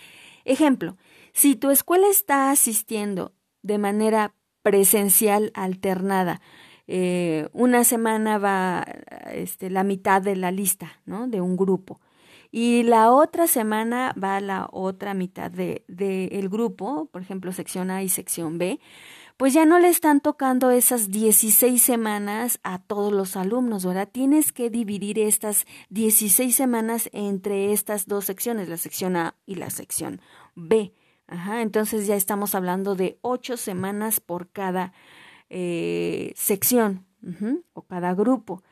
Ejemplo, 0.43 0.97
si 1.33 1.55
tu 1.55 1.71
escuela 1.71 2.07
está 2.09 2.51
asistiendo 2.51 3.33
de 3.63 3.79
manera 3.79 4.35
presencial 4.61 5.51
alternada, 5.55 6.41
eh, 6.87 7.49
una 7.53 7.83
semana 7.83 8.37
va 8.37 8.85
este, 9.31 9.71
la 9.71 9.83
mitad 9.83 10.21
de 10.21 10.35
la 10.35 10.51
lista 10.51 10.99
¿no? 11.05 11.27
de 11.27 11.41
un 11.41 11.57
grupo 11.57 11.99
y 12.57 12.83
la 12.83 13.11
otra 13.11 13.47
semana 13.47 14.13
va 14.21 14.39
la 14.39 14.69
otra 14.71 15.13
mitad 15.13 15.51
del 15.51 15.83
de, 15.87 16.27
el 16.27 16.47
grupo, 16.47 17.09
por 17.11 17.21
ejemplo, 17.21 17.51
sección 17.51 17.91
A 17.91 18.01
y 18.01 18.07
sección 18.07 18.57
B, 18.57 18.79
pues 19.37 19.53
ya 19.53 19.65
no 19.65 19.79
le 19.79 19.89
están 19.89 20.21
tocando 20.21 20.71
esas 20.71 21.11
16 21.11 21.81
semanas 21.81 22.59
a 22.63 22.79
todos 22.79 23.11
los 23.11 23.35
alumnos, 23.35 23.85
¿verdad? 23.85 24.07
Tienes 24.09 24.53
que 24.53 24.69
dividir 24.69 25.19
estas 25.19 25.65
16 25.89 26.55
semanas 26.55 27.09
entre 27.11 27.73
estas 27.73 28.07
dos 28.07 28.25
secciones, 28.25 28.69
la 28.69 28.77
sección 28.77 29.17
A 29.17 29.35
y 29.45 29.55
la 29.55 29.69
sección 29.69 30.21
B. 30.55 30.93
Ajá, 31.27 31.61
entonces 31.61 32.07
ya 32.07 32.15
estamos 32.15 32.55
hablando 32.55 32.95
de 32.95 33.17
ocho 33.21 33.57
semanas 33.57 34.19
por 34.19 34.49
cada 34.51 34.93
eh, 35.49 36.31
sección 36.35 37.05
o 37.73 37.81
cada 37.81 38.13
grupo. 38.13 38.63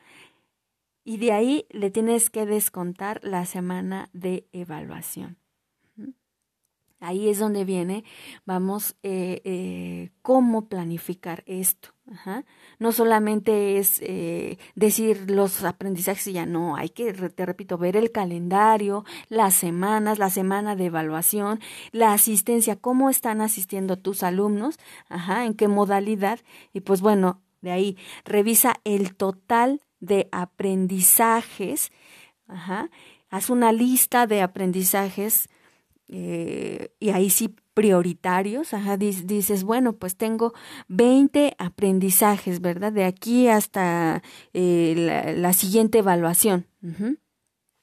Y 1.04 1.18
de 1.18 1.32
ahí 1.32 1.66
le 1.70 1.90
tienes 1.90 2.30
que 2.30 2.46
descontar 2.46 3.20
la 3.22 3.44
semana 3.44 4.08
de 4.12 4.48
evaluación. 4.52 5.36
Ahí 7.04 7.28
es 7.28 7.38
donde 7.38 7.66
viene, 7.66 8.02
vamos, 8.46 8.96
eh, 9.02 9.42
eh, 9.44 10.10
cómo 10.22 10.68
planificar 10.68 11.44
esto. 11.46 11.90
No 12.78 12.92
solamente 12.92 13.76
es 13.78 13.98
eh, 14.00 14.58
decir 14.74 15.30
los 15.30 15.64
aprendizajes 15.64 16.26
y 16.28 16.32
ya 16.32 16.46
no, 16.46 16.76
hay 16.76 16.88
que, 16.88 17.12
te 17.12 17.44
repito, 17.44 17.76
ver 17.76 17.96
el 17.96 18.10
calendario, 18.10 19.04
las 19.28 19.52
semanas, 19.52 20.18
la 20.18 20.30
semana 20.30 20.76
de 20.76 20.86
evaluación, 20.86 21.60
la 21.92 22.14
asistencia, 22.14 22.76
cómo 22.76 23.10
están 23.10 23.42
asistiendo 23.42 23.98
tus 23.98 24.22
alumnos, 24.22 24.78
Ajá, 25.10 25.44
en 25.44 25.52
qué 25.54 25.68
modalidad. 25.68 26.40
Y 26.72 26.80
pues 26.80 27.02
bueno, 27.02 27.42
de 27.60 27.72
ahí 27.72 27.98
revisa 28.24 28.76
el 28.84 29.14
total 29.14 29.82
de 30.00 30.28
aprendizajes. 30.32 31.92
Ajá, 32.48 32.90
haz 33.28 33.50
una 33.50 33.72
lista 33.72 34.26
de 34.26 34.40
aprendizajes 34.40 35.50
eh, 36.08 36.90
y 37.00 37.10
ahí 37.10 37.30
sí 37.30 37.54
prioritarios, 37.72 38.72
ajá, 38.72 38.96
dices, 38.96 39.64
bueno, 39.64 39.94
pues 39.94 40.16
tengo 40.16 40.52
20 40.88 41.54
aprendizajes, 41.58 42.60
¿verdad? 42.60 42.92
De 42.92 43.04
aquí 43.04 43.48
hasta 43.48 44.22
eh, 44.52 45.34
la, 45.36 45.52
siguiente 45.52 45.98
evaluación. 45.98 46.66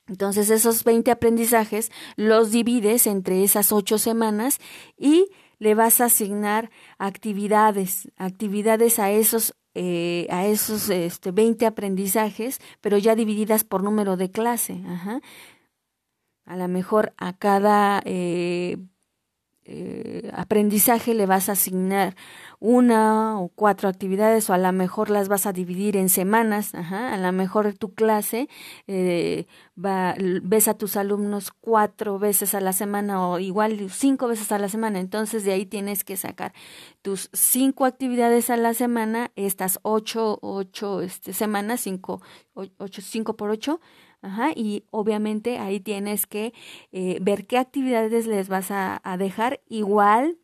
Entonces 0.07 0.49
esos 0.49 0.83
20 0.83 1.11
aprendizajes 1.11 1.91
los 2.15 2.51
divides 2.51 3.05
entre 3.07 3.43
esas 3.43 3.71
ocho 3.71 3.97
semanas 3.97 4.59
y 4.97 5.27
le 5.59 5.75
vas 5.75 5.99
a 5.99 6.05
asignar 6.05 6.69
actividades, 6.97 8.09
actividades 8.17 8.97
a 8.99 9.11
esos 9.11 9.55
eh, 9.73 10.27
a 10.29 10.47
esos 10.47 10.89
este, 10.89 11.31
20 11.31 11.65
aprendizajes, 11.65 12.59
pero 12.81 12.97
ya 12.97 13.15
divididas 13.15 13.63
por 13.63 13.83
número 13.83 14.17
de 14.17 14.29
clase. 14.29 14.81
Ajá 14.85 15.21
a 16.45 16.55
lo 16.55 16.67
mejor 16.67 17.13
a 17.17 17.33
cada 17.33 18.01
eh, 18.05 18.77
eh, 19.63 20.31
aprendizaje 20.33 21.13
le 21.13 21.27
vas 21.27 21.47
a 21.47 21.51
asignar 21.51 22.15
una 22.59 23.39
o 23.39 23.49
cuatro 23.49 23.89
actividades 23.89 24.49
o 24.49 24.53
a 24.53 24.57
lo 24.57 24.71
mejor 24.71 25.11
las 25.11 25.29
vas 25.29 25.45
a 25.45 25.53
dividir 25.53 25.97
en 25.97 26.09
semanas, 26.09 26.73
a 26.73 27.15
lo 27.17 27.31
mejor 27.31 27.73
tu 27.77 27.93
clase 27.93 28.49
eh, 28.87 29.45
va, 29.77 30.15
ves 30.43 30.67
a 30.67 30.73
tus 30.73 30.97
alumnos 30.97 31.51
cuatro 31.51 32.17
veces 32.17 32.55
a 32.55 32.59
la 32.59 32.73
semana 32.73 33.27
o 33.27 33.37
igual 33.37 33.89
cinco 33.91 34.27
veces 34.27 34.51
a 34.51 34.57
la 34.57 34.67
semana, 34.67 34.99
entonces 34.99 35.43
de 35.43 35.53
ahí 35.53 35.67
tienes 35.67 36.03
que 36.03 36.17
sacar 36.17 36.53
tus 37.03 37.29
cinco 37.31 37.85
actividades 37.85 38.49
a 38.49 38.57
la 38.57 38.73
semana, 38.73 39.31
estas 39.35 39.79
ocho, 39.83 40.39
ocho 40.41 41.01
este, 41.01 41.33
semanas, 41.33 41.81
cinco, 41.81 42.21
ocho, 42.53 43.01
cinco 43.01 43.37
por 43.37 43.51
ocho, 43.51 43.79
Ajá, 44.21 44.51
y 44.55 44.85
obviamente 44.91 45.57
ahí 45.57 45.79
tienes 45.79 46.27
que 46.27 46.53
eh, 46.91 47.17
ver 47.21 47.47
qué 47.47 47.57
actividades 47.57 48.27
les 48.27 48.49
vas 48.49 48.69
a, 48.69 49.01
dejar 49.17 49.61
igual 49.67 50.37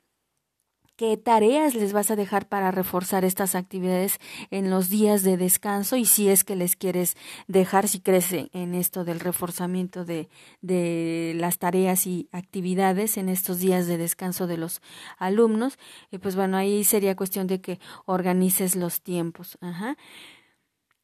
qué 0.96 1.15
tareas 1.15 1.75
les 1.75 1.93
vas 1.93 2.10
a 2.10 2.15
dejar 2.15 2.50
para 2.50 2.72
reforzar 2.72 3.24
estas 3.24 3.53
actividades 3.53 4.17
en 4.50 4.72
los 4.72 4.89
días 4.89 5.22
de 5.22 5.38
descanso 5.38 5.96
y 5.96 6.05
si 6.05 6.27
es 6.27 6.43
que 6.43 6.55
les 6.55 6.75
quieres 6.75 7.15
dejar, 7.48 7.88
si 7.88 8.00
crees 8.00 8.31
en 8.31 8.74
esto 8.74 9.05
del 9.05 9.19
reforzamiento 9.19 10.05
de, 10.05 10.27
de 10.62 11.34
las 11.36 11.60
tareas 11.60 12.07
y 12.07 12.29
actividades 12.31 13.17
en 13.17 13.29
estos 13.29 13.60
días 13.60 13.86
de 13.86 13.98
descanso 14.00 14.48
de 14.48 14.57
los 14.57 14.81
alumnos, 15.19 15.77
eh, 16.10 16.17
pues 16.17 16.36
bueno, 16.36 16.57
ahí 16.57 16.84
sería 16.84 17.15
cuestión 17.15 17.46
de 17.46 17.62
que 17.62 17.79
organices 18.05 18.75
los 18.75 19.03
tiempos. 19.03 19.60
Ajá. 19.62 19.98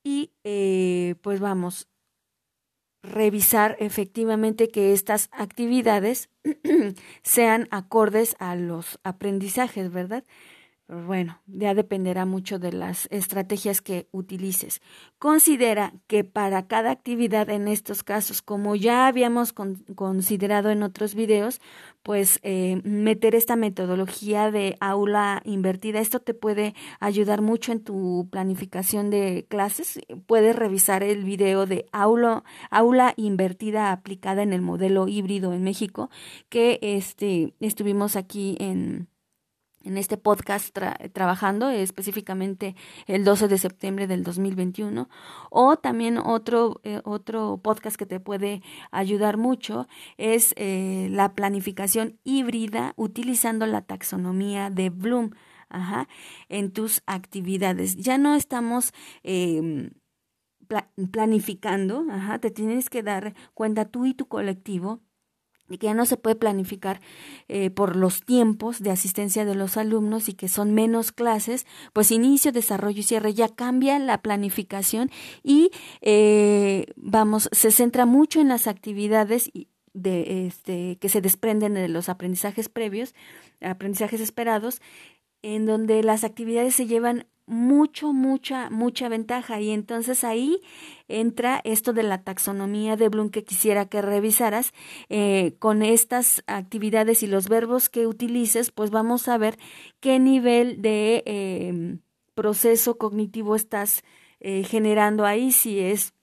Y 0.04 0.32
eh, 0.44 1.16
pues 1.22 1.40
vamos, 1.40 1.88
revisar 3.04 3.76
efectivamente 3.80 4.70
que 4.70 4.94
estas 4.94 5.30
actividades 5.32 6.30
sean 7.24 7.68
acordes 7.70 8.36
a 8.40 8.56
los 8.56 9.00
aprendizajes, 9.04 9.92
¿verdad? 9.92 10.24
Bueno, 10.90 11.42
ya 11.48 11.74
dependerá 11.74 12.26
mucho 12.26 12.60
de 12.60 12.74
las 12.74 13.08
estrategias 13.10 13.82
que 13.82 14.10
utilices. 14.12 14.82
Considera 15.18 15.94
que 16.08 16.26
para 16.26 16.68
cada 16.68 16.92
actividad 16.92 17.50
en 17.50 17.70
estos 17.70 18.04
casos, 18.04 18.42
como 18.42 18.76
ya 18.76 19.08
habíamos 19.08 19.54
considerado 19.54 20.72
en 20.72 20.84
otros 20.84 21.16
videos, 21.16 21.62
pues 22.04 22.40
eh, 22.44 22.82
meter 22.84 23.34
esta 23.34 23.56
metodología 23.56 24.52
de 24.52 24.76
aula 24.82 25.42
invertida, 25.46 26.02
esto 26.02 26.20
te 26.20 26.34
puede 26.34 26.76
ayudar 27.00 27.42
mucho 27.42 27.72
en 27.72 27.82
tu 27.82 28.28
planificación 28.30 29.10
de 29.10 29.46
clases. 29.48 30.02
Puedes 30.28 30.54
revisar 30.54 31.02
el 31.02 31.24
video 31.24 31.66
de 31.66 31.86
aula, 31.94 32.44
aula 32.70 33.14
invertida 33.16 33.94
aplicada 33.94 34.44
en 34.44 34.52
el 34.52 34.62
modelo 34.62 35.08
híbrido 35.08 35.54
en 35.54 35.64
México, 35.64 36.10
que 36.50 36.80
este, 36.82 37.54
estuvimos 37.62 38.18
aquí 38.18 38.58
en 38.60 39.08
en 39.84 39.98
este 39.98 40.18
podcast 40.18 40.78
trabajando 41.14 41.70
específicamente 41.70 42.76
el 43.08 43.24
12 43.24 43.48
de 43.48 43.58
septiembre 43.58 44.08
del 44.08 44.24
2021 44.24 45.10
o 45.50 45.78
también 45.78 46.18
otro 46.18 46.80
eh, 46.84 47.02
otro 47.04 47.60
podcast 47.62 47.98
que 47.98 48.06
te 48.06 48.20
puede 48.20 48.62
ayudar 48.92 49.38
mucho 49.38 49.88
es 50.18 50.54
eh, 50.58 51.08
la 51.12 51.34
planificación 51.34 52.20
híbrida 52.24 52.94
utilizando 52.96 53.66
la 53.66 53.82
taxonomía 53.82 54.70
de 54.70 54.90
Bloom 54.90 55.32
ajá, 55.70 56.08
en 56.50 56.72
tus 56.72 57.02
actividades. 57.06 57.98
Ya 57.98 58.18
no 58.18 58.36
estamos 58.36 58.94
eh, 59.24 59.92
planificando 61.12 62.06
ajá, 62.10 62.40
te 62.40 62.52
tienes 62.52 62.90
que 62.90 63.04
dar 63.04 63.34
cuenta 63.54 63.86
tú 63.86 64.06
y 64.06 64.14
tu 64.14 64.28
colectivo 64.28 65.02
y 65.70 65.78
que 65.78 65.88
ya 65.88 65.94
no 65.94 66.06
se 66.06 66.18
puede 66.18 66.36
planificar 66.36 67.00
eh, 67.48 67.70
por 67.70 67.96
los 67.96 68.24
tiempos 68.24 68.82
de 68.82 68.92
asistencia 68.92 69.46
de 69.46 69.56
los 69.56 69.78
alumnos 69.78 70.30
y 70.30 70.34
que 70.34 70.48
son 70.48 70.74
menos 70.74 71.12
clases, 71.12 71.66
pues 71.94 72.12
inicio, 72.12 72.52
desarrollo 72.52 73.00
y 73.00 73.04
cierre 73.04 73.34
ya 73.34 73.50
cambia 73.50 73.98
la 74.00 74.22
planificación 74.22 75.10
y 75.44 75.72
eh, 76.02 76.88
vamos, 76.96 77.50
se 77.52 77.72
centra 77.72 78.06
mucho 78.06 78.40
en 78.42 78.50
las 78.50 78.68
actividades 78.68 79.52
de 79.94 80.48
este 80.48 80.98
que 80.98 81.10
se 81.10 81.22
desprenden 81.22 81.76
de 81.76 81.88
los 81.88 82.10
aprendizajes 82.10 82.68
previos, 82.68 83.14
aprendizajes 83.62 84.22
esperados, 84.22 84.82
en 85.44 85.66
donde 85.66 86.04
las 86.04 86.24
actividades 86.24 86.74
se 86.76 86.88
llevan 86.88 87.28
mucho, 87.46 88.14
mucha, 88.14 88.70
mucha 88.70 89.10
ventaja. 89.10 89.60
Y 89.60 89.72
entonces 89.72 90.24
ahí 90.24 90.62
entra 91.08 91.62
esto 91.64 91.94
de 91.94 92.04
la 92.04 92.24
taxonomía 92.24 92.96
de 92.96 93.10
Bloom 93.10 93.30
que 93.30 93.44
quisiera 93.44 93.86
que 93.88 94.02
revisaras. 94.02 94.74
Eh, 95.10 95.56
con 95.60 95.84
estas 95.84 96.44
actividades 96.48 97.24
y 97.24 97.28
los 97.28 97.50
verbos 97.50 97.90
que 97.90 98.08
utilices, 98.08 98.72
pues 98.72 98.92
vamos 98.92 99.28
a 99.28 99.38
ver 99.38 99.58
qué 100.00 100.20
nivel 100.20 100.82
de 100.82 101.24
eh, 101.26 101.98
proceso 102.34 102.98
cognitivo 102.98 103.56
estás 103.56 104.04
eh, 104.40 104.64
generando 104.64 105.26
ahí, 105.26 105.52
si 105.52 105.80
es 105.80 106.14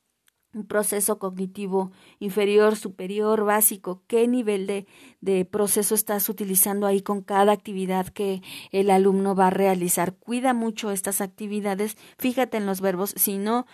un 0.53 0.67
proceso 0.67 1.19
cognitivo 1.19 1.93
inferior, 2.19 2.77
superior, 2.77 3.45
básico, 3.45 4.03
qué 4.07 4.27
nivel 4.27 4.67
de, 4.67 4.87
de, 5.21 5.45
proceso 5.45 5.95
estás 5.95 6.29
utilizando 6.29 6.87
ahí 6.87 7.03
con 7.03 7.23
cada 7.23 7.53
actividad 7.53 8.09
que 8.09 8.43
el 8.73 8.91
alumno 8.91 9.35
va 9.35 9.47
a 9.49 9.51
realizar. 9.51 10.15
Cuida 10.17 10.53
mucho 10.53 10.91
estas 10.91 11.21
actividades, 11.21 11.97
fíjate 12.19 12.57
en 12.57 12.67
los 12.67 12.81
verbos, 12.81 13.15
si 13.17 13.39
no, 13.39 13.67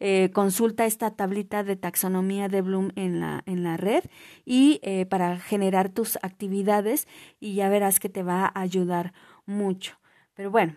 eh, 0.00 0.30
consulta 0.32 0.86
esta 0.86 1.14
tablita 1.14 1.62
de 1.64 1.76
taxonomía 1.76 2.48
de 2.48 2.62
Bloom 2.62 2.90
en 2.96 3.20
la, 3.20 3.42
en 3.46 3.62
la 3.62 3.76
red 3.76 4.04
y 4.44 4.80
eh, 4.82 5.06
para 5.06 5.38
generar 5.38 5.90
tus 5.90 6.16
actividades 6.22 7.06
y 7.40 7.54
ya 7.54 7.68
verás 7.68 8.00
que 8.00 8.08
te 8.08 8.22
va 8.22 8.46
a 8.46 8.60
ayudar 8.60 9.12
mucho. 9.46 9.98
Pero 10.34 10.50
bueno. 10.50 10.76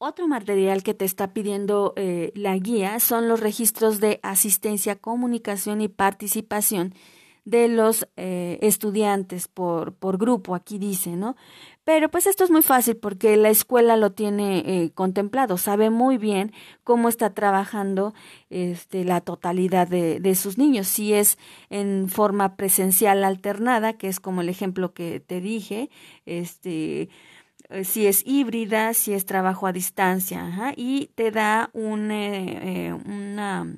Otro 0.00 0.28
material 0.28 0.84
que 0.84 0.94
te 0.94 1.04
está 1.04 1.32
pidiendo 1.32 1.92
eh, 1.96 2.30
la 2.36 2.56
guía 2.56 3.00
son 3.00 3.26
los 3.26 3.40
registros 3.40 3.98
de 3.98 4.20
asistencia, 4.22 4.94
comunicación 4.94 5.80
y 5.80 5.88
participación 5.88 6.94
de 7.44 7.66
los 7.66 8.06
eh, 8.16 8.58
estudiantes 8.60 9.48
por, 9.48 9.94
por 9.94 10.18
grupo, 10.18 10.54
aquí 10.54 10.78
dice, 10.78 11.16
¿no? 11.16 11.34
Pero 11.82 12.10
pues 12.10 12.26
esto 12.26 12.44
es 12.44 12.50
muy 12.50 12.62
fácil 12.62 12.96
porque 12.96 13.36
la 13.38 13.48
escuela 13.48 13.96
lo 13.96 14.12
tiene 14.12 14.58
eh, 14.58 14.90
contemplado, 14.94 15.56
sabe 15.56 15.88
muy 15.90 16.16
bien 16.18 16.52
cómo 16.84 17.08
está 17.08 17.32
trabajando 17.32 18.12
este, 18.50 19.02
la 19.04 19.22
totalidad 19.22 19.88
de, 19.88 20.20
de, 20.20 20.34
sus 20.34 20.58
niños. 20.58 20.86
Si 20.86 21.14
es 21.14 21.38
en 21.70 22.10
forma 22.10 22.54
presencial 22.56 23.24
alternada, 23.24 23.94
que 23.94 24.08
es 24.08 24.20
como 24.20 24.42
el 24.42 24.50
ejemplo 24.50 24.92
que 24.92 25.18
te 25.18 25.40
dije, 25.40 25.88
este, 26.26 27.08
si 27.82 28.06
es 28.06 28.22
híbrida, 28.26 28.94
si 28.94 29.12
es 29.12 29.26
trabajo 29.26 29.66
a 29.66 29.72
distancia, 29.72 30.72
y 30.76 31.10
te 31.14 31.30
da 31.30 31.70
eh, 31.74 32.58
eh, 32.62 32.92
una, 32.92 33.76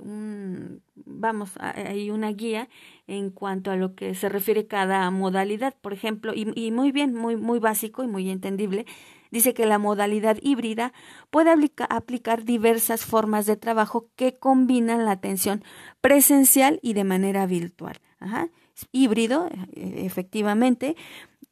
un, 0.00 0.82
vamos, 0.96 1.52
hay 1.58 2.10
una 2.10 2.32
guía 2.32 2.68
en 3.06 3.30
cuanto 3.30 3.70
a 3.70 3.76
lo 3.76 3.94
que 3.94 4.14
se 4.14 4.28
refiere 4.28 4.66
cada 4.66 5.10
modalidad, 5.10 5.74
por 5.80 5.92
ejemplo, 5.92 6.32
y, 6.34 6.70
muy 6.72 6.92
bien, 6.92 7.14
muy, 7.14 7.36
muy 7.36 7.60
básico 7.60 8.02
y 8.02 8.08
muy 8.08 8.30
entendible, 8.30 8.84
dice 9.30 9.54
que 9.54 9.66
la 9.66 9.78
modalidad 9.78 10.38
híbrida 10.42 10.92
puede 11.30 11.54
aplicar 11.88 12.44
diversas 12.44 13.04
formas 13.04 13.46
de 13.46 13.56
trabajo 13.56 14.08
que 14.16 14.36
combinan 14.38 15.04
la 15.04 15.12
atención 15.12 15.62
presencial 16.00 16.80
y 16.82 16.94
de 16.94 17.04
manera 17.04 17.46
virtual. 17.46 18.00
Ajá. 18.18 18.48
Híbrido, 18.92 19.48
efectivamente, 19.72 20.96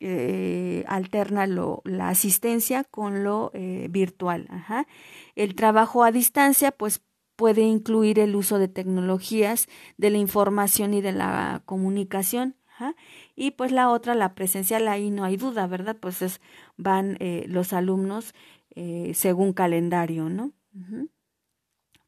eh, 0.01 0.85
alterna 0.89 1.47
lo, 1.47 1.83
la 1.85 2.09
asistencia 2.09 2.85
con 2.85 3.25
lo 3.25 3.51
eh, 3.55 3.89
virtual. 3.91 4.47
Ajá. 4.51 4.87
El 5.35 5.55
trabajo 5.55 6.05
a 6.05 6.13
distancia, 6.13 6.71
pues 6.73 7.03
puede 7.37 7.63
incluir 7.63 8.19
el 8.19 8.35
uso 8.35 8.59
de 8.59 8.69
tecnologías 8.69 9.69
de 9.97 10.11
la 10.11 10.19
información 10.19 10.95
y 10.95 11.01
de 11.01 11.13
la 11.13 11.63
comunicación. 11.65 12.57
Y 13.35 13.53
pues 13.53 13.73
la 13.73 13.89
otra, 13.89 14.15
la 14.15 14.35
presencial, 14.35 14.87
ahí 14.89 15.11
no 15.11 15.25
hay 15.25 15.39
duda, 15.39 15.67
¿verdad? 15.67 15.97
Pues 15.99 16.21
es, 16.21 16.43
van 16.77 17.17
eh, 17.21 17.47
los 17.49 17.73
alumnos 17.73 18.35
según 19.15 19.55
calendario, 19.55 20.29
¿no? 20.29 20.53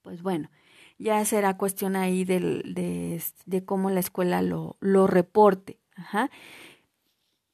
Pues 0.03 0.20
bueno, 0.20 0.51
ya 0.98 1.24
será 1.24 1.57
cuestión 1.57 1.96
ahí 1.96 2.24
del, 2.24 2.74
de, 2.74 3.64
cómo 3.64 3.88
la 3.88 4.01
escuela 4.01 4.42
lo, 4.42 4.77
lo 4.81 5.07
reporte. 5.07 5.79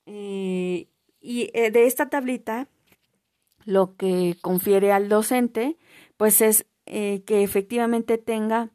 Eh, 0.07 0.89
y 1.21 1.51
eh, 1.55 1.71
de 1.71 1.87
esta 1.87 2.09
tablita, 2.11 2.69
lo 3.65 3.97
que 3.97 4.37
confiere 4.43 4.93
al 4.93 5.09
docente, 5.09 5.79
pues 6.17 6.41
es 6.41 6.67
eh, 6.87 7.23
que 7.25 7.43
efectivamente 7.43 8.19
tenga 8.19 8.71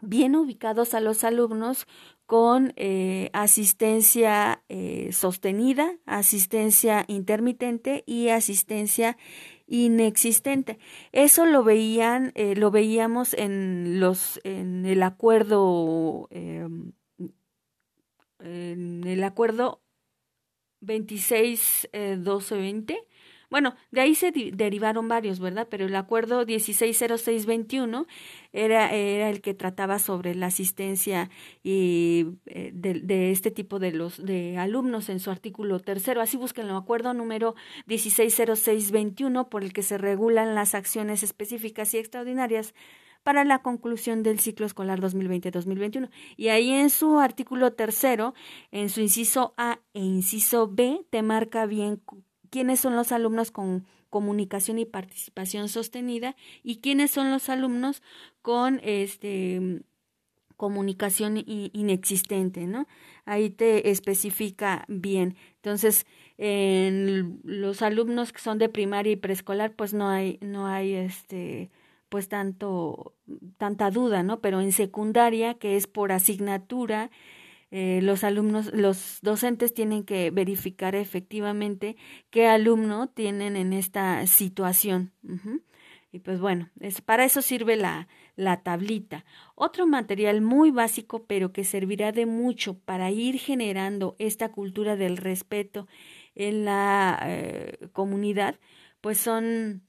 bien 0.00 0.36
ubicados 0.36 0.94
a 0.94 1.00
los 1.00 1.24
alumnos 1.24 1.86
con 2.24 2.74
asistencia 3.32 4.62
sostenida, 5.10 5.96
asistencia 6.04 7.04
intermitente 7.08 8.04
y 8.06 8.28
asistencia 8.28 9.16
inexistente. 9.66 10.78
Eso 11.10 11.46
lo 11.46 11.64
veían, 11.64 12.32
lo 12.36 12.70
veíamos 12.70 13.32
en 13.32 13.98
los, 13.98 14.40
en 14.44 14.84
el 14.84 15.02
acuerdo, 15.02 16.28
em, 16.30 16.92
en 18.40 19.04
el 19.04 19.24
acuerdo 19.24 19.80
26, 20.80 21.88
eh, 21.92 22.16
12, 22.18 22.56
20. 22.56 22.98
Bueno, 23.50 23.76
de 23.90 24.02
ahí 24.02 24.14
se 24.14 24.30
derivaron 24.30 25.08
varios, 25.08 25.40
¿verdad? 25.40 25.68
Pero 25.70 25.86
el 25.86 25.96
acuerdo 25.96 26.44
160621 26.44 28.06
era, 28.52 28.92
era 28.92 29.30
el 29.30 29.40
que 29.40 29.54
trataba 29.54 29.98
sobre 29.98 30.34
la 30.34 30.46
asistencia 30.46 31.30
y, 31.62 32.26
eh, 32.44 32.70
de, 32.74 33.00
de, 33.00 33.30
este 33.30 33.50
tipo 33.50 33.78
de 33.78 33.92
los 33.92 34.22
de 34.22 34.58
alumnos 34.58 35.08
en 35.08 35.18
su 35.18 35.30
artículo 35.30 35.80
tercero. 35.80 36.20
Así 36.20 36.36
busquen 36.36 36.66
el 36.66 36.76
acuerdo 36.76 37.14
número 37.14 37.54
160621 37.86 39.48
por 39.48 39.64
el 39.64 39.72
que 39.72 39.82
se 39.82 39.96
regulan 39.96 40.54
las 40.54 40.74
acciones 40.74 41.22
específicas 41.22 41.94
y 41.94 41.98
extraordinarias 41.98 42.74
para 43.22 43.44
la 43.44 43.60
conclusión 43.60 44.22
del 44.22 44.40
ciclo 44.40 44.66
escolar 44.66 45.00
2020-2021. 45.00 46.10
Y 46.36 46.48
ahí 46.48 46.70
en 46.70 46.90
su 46.90 47.18
artículo 47.18 47.72
tercero, 47.72 48.34
en 48.70 48.88
su 48.88 49.00
inciso 49.00 49.54
A 49.56 49.80
e 49.94 50.00
inciso 50.00 50.68
B, 50.68 51.04
te 51.10 51.22
marca 51.22 51.66
bien 51.66 52.00
quiénes 52.50 52.80
son 52.80 52.96
los 52.96 53.12
alumnos 53.12 53.50
con 53.50 53.86
comunicación 54.10 54.78
y 54.78 54.86
participación 54.86 55.68
sostenida 55.68 56.34
y 56.62 56.76
quiénes 56.76 57.10
son 57.10 57.30
los 57.30 57.48
alumnos 57.48 58.02
con 58.42 58.80
este 58.82 59.82
comunicación 60.56 61.36
inexistente, 61.46 62.66
¿no? 62.66 62.88
Ahí 63.24 63.48
te 63.48 63.90
especifica 63.90 64.84
bien. 64.88 65.36
Entonces, 65.54 66.04
en 66.36 67.40
los 67.44 67.80
alumnos 67.80 68.32
que 68.32 68.40
son 68.40 68.58
de 68.58 68.68
primaria 68.68 69.12
y 69.12 69.16
preescolar, 69.16 69.72
pues 69.76 69.94
no 69.94 70.08
hay, 70.08 70.38
no 70.40 70.66
hay 70.66 70.94
este, 70.94 71.70
pues 72.08 72.28
tanto, 72.28 73.14
tanta 73.56 73.90
duda, 73.90 74.22
¿no? 74.22 74.40
Pero 74.40 74.60
en 74.60 74.72
secundaria, 74.72 75.54
que 75.54 75.76
es 75.76 75.86
por 75.86 76.12
asignatura, 76.12 77.10
eh, 77.70 78.00
los 78.02 78.24
alumnos, 78.24 78.72
los 78.72 79.18
docentes 79.20 79.74
tienen 79.74 80.04
que 80.04 80.30
verificar 80.30 80.94
efectivamente 80.94 81.96
qué 82.30 82.46
alumno 82.46 83.08
tienen 83.08 83.56
en 83.56 83.72
esta 83.72 84.26
situación. 84.26 85.12
Y 86.10 86.20
pues 86.20 86.40
bueno, 86.40 86.70
es, 86.80 87.02
para 87.02 87.26
eso 87.26 87.42
sirve 87.42 87.76
la, 87.76 88.08
la 88.36 88.62
tablita. 88.62 89.26
Otro 89.54 89.86
material 89.86 90.40
muy 90.40 90.70
básico, 90.70 91.24
pero 91.26 91.52
que 91.52 91.64
servirá 91.64 92.12
de 92.12 92.24
mucho 92.24 92.78
para 92.78 93.10
ir 93.10 93.38
generando 93.38 94.16
esta 94.18 94.50
cultura 94.50 94.96
del 94.96 95.18
respeto 95.18 95.86
en 96.34 96.64
la 96.64 97.20
eh, 97.26 97.88
comunidad, 97.92 98.58
pues 99.02 99.18
son 99.18 99.82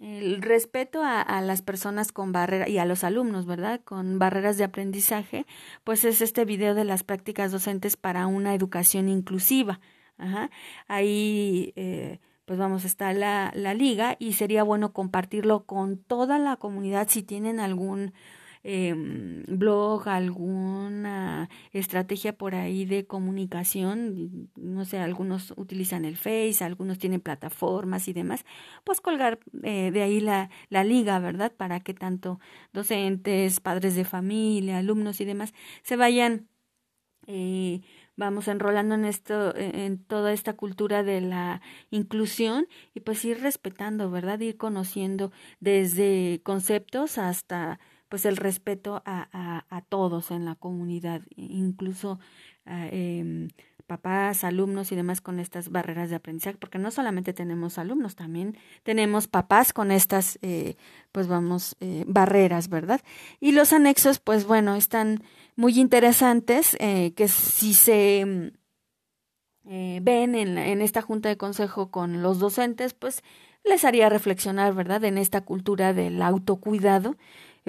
el 0.00 0.42
respeto 0.42 1.02
a, 1.02 1.40
las 1.40 1.62
personas 1.62 2.12
con 2.12 2.32
barreras 2.32 2.68
y 2.68 2.78
a 2.78 2.84
los 2.84 3.04
alumnos, 3.04 3.46
¿verdad? 3.46 3.80
Con 3.84 4.18
barreras 4.18 4.56
de 4.56 4.64
aprendizaje, 4.64 5.46
pues 5.84 6.04
es 6.04 6.20
este 6.20 6.44
video 6.44 6.74
de 6.74 6.84
las 6.84 7.02
prácticas 7.02 7.52
docentes 7.52 7.96
para 7.96 8.26
una 8.26 8.54
educación 8.54 9.08
inclusiva. 9.08 9.80
Ajá. 10.16 10.50
Ahí, 10.86 11.72
eh, 11.76 12.20
pues 12.44 12.58
vamos, 12.58 12.84
está 12.84 13.12
la, 13.12 13.52
la 13.54 13.74
liga 13.74 14.16
y 14.18 14.34
sería 14.34 14.62
bueno 14.62 14.92
compartirlo 14.92 15.64
con 15.64 15.98
toda 15.98 16.38
la 16.38 16.56
comunidad 16.56 17.08
si 17.08 17.22
tienen 17.22 17.60
algún 17.60 18.12
eh, 18.70 18.94
blog, 19.48 20.06
alguna 20.08 21.48
estrategia 21.72 22.36
por 22.36 22.54
ahí 22.54 22.84
de 22.84 23.06
comunicación, 23.06 24.50
no 24.56 24.84
sé, 24.84 24.98
algunos 24.98 25.54
utilizan 25.56 26.04
el 26.04 26.18
Face, 26.18 26.62
algunos 26.62 26.98
tienen 26.98 27.22
plataformas 27.22 28.08
y 28.08 28.12
demás, 28.12 28.44
pues 28.84 29.00
colgar 29.00 29.38
eh, 29.62 29.90
de 29.90 30.02
ahí 30.02 30.20
la, 30.20 30.50
la 30.68 30.84
liga, 30.84 31.18
¿verdad? 31.18 31.50
Para 31.56 31.80
que 31.80 31.94
tanto 31.94 32.40
docentes, 32.74 33.60
padres 33.60 33.96
de 33.96 34.04
familia, 34.04 34.76
alumnos 34.78 35.22
y 35.22 35.24
demás 35.24 35.54
se 35.82 35.96
vayan 35.96 36.48
eh, 37.26 37.82
vamos 38.16 38.48
enrolando 38.48 38.94
en 38.96 39.04
esto, 39.04 39.54
en 39.56 40.02
toda 40.04 40.32
esta 40.32 40.54
cultura 40.54 41.02
de 41.02 41.20
la 41.20 41.60
inclusión 41.90 42.66
y 42.94 43.00
pues 43.00 43.24
ir 43.24 43.40
respetando, 43.40 44.10
¿verdad? 44.10 44.40
Ir 44.40 44.56
conociendo 44.56 45.30
desde 45.60 46.40
conceptos 46.42 47.18
hasta 47.18 47.80
pues 48.08 48.24
el 48.24 48.36
respeto 48.36 49.02
a, 49.04 49.28
a, 49.32 49.64
a 49.68 49.80
todos 49.82 50.30
en 50.30 50.44
la 50.44 50.54
comunidad, 50.54 51.22
incluso 51.36 52.18
eh, 52.66 53.48
papás, 53.86 54.44
alumnos 54.44 54.92
y 54.92 54.96
demás 54.96 55.20
con 55.22 55.40
estas 55.40 55.70
barreras 55.70 56.10
de 56.10 56.16
aprendizaje, 56.16 56.58
porque 56.58 56.78
no 56.78 56.90
solamente 56.90 57.32
tenemos 57.32 57.78
alumnos, 57.78 58.16
también 58.16 58.56
tenemos 58.82 59.28
papás 59.28 59.72
con 59.72 59.90
estas, 59.90 60.38
eh, 60.42 60.76
pues 61.10 61.26
vamos, 61.26 61.74
eh, 61.80 62.04
barreras, 62.06 62.68
¿verdad? 62.68 63.00
Y 63.40 63.52
los 63.52 63.72
anexos, 63.72 64.18
pues 64.20 64.46
bueno, 64.46 64.76
están 64.76 65.22
muy 65.56 65.80
interesantes, 65.80 66.76
eh, 66.80 67.14
que 67.14 67.28
si 67.28 67.72
se 67.72 68.52
eh, 69.64 70.00
ven 70.02 70.34
en, 70.34 70.58
en 70.58 70.82
esta 70.82 71.00
junta 71.00 71.30
de 71.30 71.38
consejo 71.38 71.90
con 71.90 72.22
los 72.22 72.38
docentes, 72.38 72.92
pues 72.92 73.22
les 73.64 73.84
haría 73.84 74.08
reflexionar, 74.08 74.74
¿verdad?, 74.74 75.02
en 75.04 75.18
esta 75.18 75.40
cultura 75.40 75.94
del 75.94 76.22
autocuidado 76.22 77.16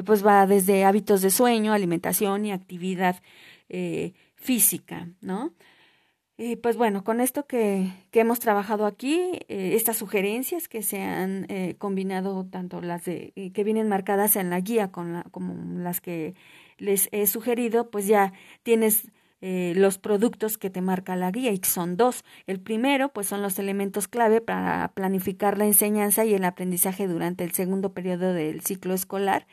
pues 0.03 0.25
va 0.25 0.45
desde 0.47 0.85
hábitos 0.85 1.21
de 1.21 1.31
sueño, 1.31 1.73
alimentación 1.73 2.45
y 2.45 2.51
actividad 2.51 3.21
eh, 3.69 4.13
física, 4.35 5.09
¿no? 5.21 5.53
Y 6.37 6.55
pues 6.55 6.77
bueno, 6.77 7.03
con 7.03 7.19
esto 7.19 7.45
que, 7.45 7.91
que 8.11 8.21
hemos 8.21 8.39
trabajado 8.39 8.85
aquí, 8.85 9.19
eh, 9.49 9.73
estas 9.75 9.97
sugerencias 9.97 10.69
que 10.69 10.81
se 10.81 11.01
han 11.01 11.45
eh, 11.49 11.75
combinado, 11.77 12.47
tanto 12.49 12.79
las 12.79 13.03
de, 13.03 13.33
que 13.53 13.63
vienen 13.65 13.89
marcadas 13.89 14.37
en 14.37 14.49
la 14.49 14.61
guía 14.61 14.89
con 14.91 15.21
como 15.31 15.81
las 15.81 15.99
que 15.99 16.35
les 16.77 17.09
he 17.11 17.27
sugerido, 17.27 17.89
pues 17.89 18.07
ya 18.07 18.31
tienes 18.63 19.11
los 19.41 19.97
productos 19.99 20.57
que 20.57 20.69
te 20.69 20.81
marca 20.81 21.15
la 21.15 21.31
guía 21.31 21.53
y 21.53 21.61
son 21.63 21.95
dos. 21.95 22.25
El 22.45 22.59
primero, 22.59 23.09
pues 23.13 23.27
son 23.27 23.41
los 23.41 23.57
elementos 23.57 24.09
clave 24.09 24.41
para 24.41 24.89
planificar 24.93 25.57
la 25.57 25.65
enseñanza 25.65 26.25
y 26.25 26.33
el 26.33 26.43
aprendizaje 26.43 27.07
durante 27.07 27.45
el 27.45 27.53
segundo 27.53 27.93
periodo 27.93 28.33
del 28.33 28.59
ciclo 28.61 28.93
escolar. 28.93 29.47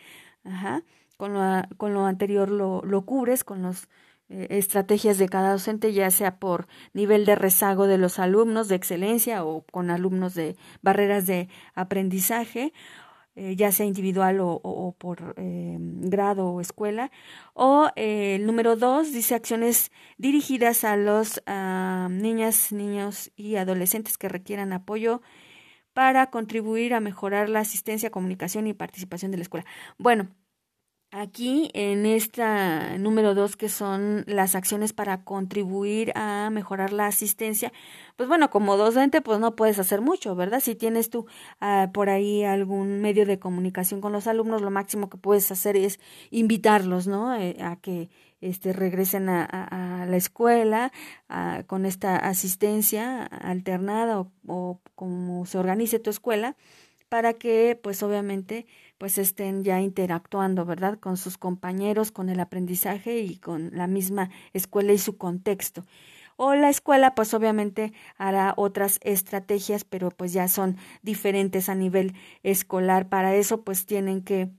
Ajá. 0.46 0.82
Con 1.16 1.32
lo, 1.32 1.40
con 1.76 1.94
lo 1.94 2.06
anterior 2.06 2.50
lo, 2.50 2.82
lo 2.85 3.02
cubres 3.06 3.42
con 3.42 3.62
las 3.62 3.88
eh, 4.28 4.48
estrategias 4.50 5.18
de 5.18 5.28
cada 5.28 5.52
docente, 5.52 5.92
ya 5.92 6.11
sea 6.11 6.38
por 6.38 6.66
nivel 6.92 7.24
de 7.24 7.37
rezago 7.37 7.87
de 7.87 7.96
los 7.96 8.18
alumnos 8.18 8.66
de 8.68 8.74
excelencia 8.74 9.44
o 9.44 9.62
con 9.62 9.90
alumnos 9.90 10.35
de 10.35 10.56
barreras 10.82 11.26
de 11.26 11.48
aprendizaje, 11.74 12.72
eh, 13.37 13.54
ya 13.54 13.70
sea 13.70 13.87
individual 13.87 14.40
o, 14.40 14.61
o, 14.62 14.92
por 14.98 15.35
eh, 15.37 15.76
grado 15.78 16.48
o 16.48 16.61
escuela. 16.61 17.12
O 17.54 17.88
el 17.94 18.46
número 18.46 18.74
dos 18.74 19.12
dice 19.12 19.37
acciones 19.37 19.92
dirigidas 20.18 20.82
a 20.85 20.96
los 20.96 21.40
niñas, 22.11 22.72
niños 22.72 23.30
y 23.37 23.56
adolescentes 23.56 24.18
que 24.18 24.28
requieran 24.28 24.72
apoyo 24.72 25.22
para 25.96 26.30
contribuir 26.30 26.92
a 26.92 27.00
mejorar 27.00 27.48
la 27.48 27.61
asistencia, 27.61 28.11
comunicación 28.11 28.66
y 28.66 28.74
participación 28.74 29.30
de 29.30 29.38
la 29.38 29.44
escuela. 29.44 29.64
Bueno, 29.96 30.28
Aquí 31.12 31.70
en 31.72 32.04
esta 32.04 32.98
número 32.98 33.35
dos, 33.35 33.56
que 33.56 33.68
son 33.68 34.24
las 34.26 34.56
acciones 34.56 34.92
para 34.92 35.22
contribuir 35.24 36.12
a 36.16 36.50
mejorar 36.50 36.92
la 36.92 37.06
asistencia, 37.06 37.72
pues 38.16 38.28
bueno, 38.28 38.50
como 38.50 38.76
docente, 38.76 39.22
pues 39.22 39.38
no 39.38 39.54
puedes 39.54 39.78
hacer 39.78 40.00
mucho, 40.00 40.35
¿verdad? 40.35 40.61
Si 40.61 40.74
tienes 40.74 41.09
tú 41.09 41.26
uh, 41.62 41.90
por 41.92 42.11
ahí 42.11 42.42
algún 42.44 43.00
medio 43.00 43.24
de 43.24 43.38
comunicación 43.38 44.00
con 44.00 44.12
los 44.12 44.26
alumnos, 44.26 44.62
lo 44.62 44.70
máximo 44.72 45.09
que 45.09 45.16
puedes 45.16 45.50
hacer 45.52 45.76
es 45.76 46.00
invitarlos, 46.30 47.06
¿no? 47.06 47.35
Eh, 47.37 47.56
a 47.62 47.76
que 47.76 48.11
este, 48.48 48.72
regresen 48.72 49.28
a, 49.28 50.06
la 50.09 50.16
escuela 50.16 50.92
con 51.66 51.85
esta 51.85 52.16
asistencia 52.16 53.24
alternada 53.24 54.20
o, 54.20 54.30
o 54.46 54.80
como 54.94 55.46
se 55.46 55.59
organice 55.59 55.98
tu 55.98 56.11
escuela 56.11 56.56
para 57.09 57.35
que 57.35 57.78
pues 57.80 58.02
obviamente 58.02 58.66
pues 58.98 59.18
estén 59.18 59.62
ya 59.62 59.80
interactuando, 59.80 60.64
¿verdad? 60.64 60.98
Con 60.98 61.16
sus 61.16 61.38
compañeros, 61.38 62.12
con 62.12 62.28
el 62.28 62.40
aprendizaje 62.40 63.20
y 63.20 63.37
con 63.37 63.70
la 63.72 63.87
misma 63.87 64.30
escuela 64.52 64.92
y 64.92 64.98
su 64.98 65.16
contexto. 65.16 65.85
O 66.37 66.54
la 66.54 66.68
escuela 66.68 67.14
pues 67.14 67.32
obviamente 67.35 67.92
hará 68.16 68.54
otras 68.56 68.98
estrategias, 69.02 69.85
pero 69.85 70.11
pues 70.11 70.32
ya 70.32 70.48
son 70.48 70.76
diferentes 71.02 71.68
a 71.68 71.74
nivel 71.74 72.14
escolar. 72.42 73.09
Para 73.09 73.35
eso 73.35 73.62
pues 73.62 73.87
tienen 73.87 74.22
que 74.22 74.50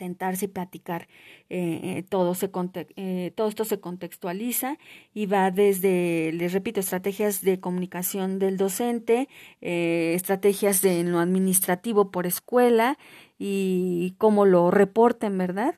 sentarse 0.00 0.46
y 0.46 0.48
platicar. 0.48 1.08
Eh, 1.50 1.80
eh, 1.98 2.04
todo, 2.08 2.34
se 2.34 2.50
eh, 2.96 3.32
todo 3.34 3.48
esto 3.48 3.64
se 3.66 3.80
contextualiza 3.80 4.78
y 5.12 5.26
va 5.26 5.50
desde, 5.50 6.32
les 6.32 6.54
repito, 6.54 6.80
estrategias 6.80 7.42
de 7.42 7.60
comunicación 7.60 8.38
del 8.38 8.56
docente, 8.56 9.28
estrategias 9.60 10.80
de 10.80 11.04
lo 11.04 11.18
administrativo 11.18 12.10
por 12.10 12.26
escuela 12.26 12.96
y 13.38 14.14
cómo 14.16 14.46
lo 14.46 14.70
reporten, 14.70 15.36
¿verdad? 15.36 15.74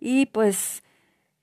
Y 0.00 0.26
pues 0.26 0.82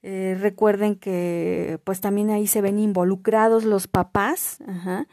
recuerden 0.01 0.95
que 0.95 1.79
pues 1.85 2.01
también 2.01 2.29
ahí 2.29 2.47
se 2.47 2.61
ven 2.61 2.77
involucrados 2.77 3.63
los 3.63 3.87
papás, 3.87 4.57
ajá, 4.67 5.07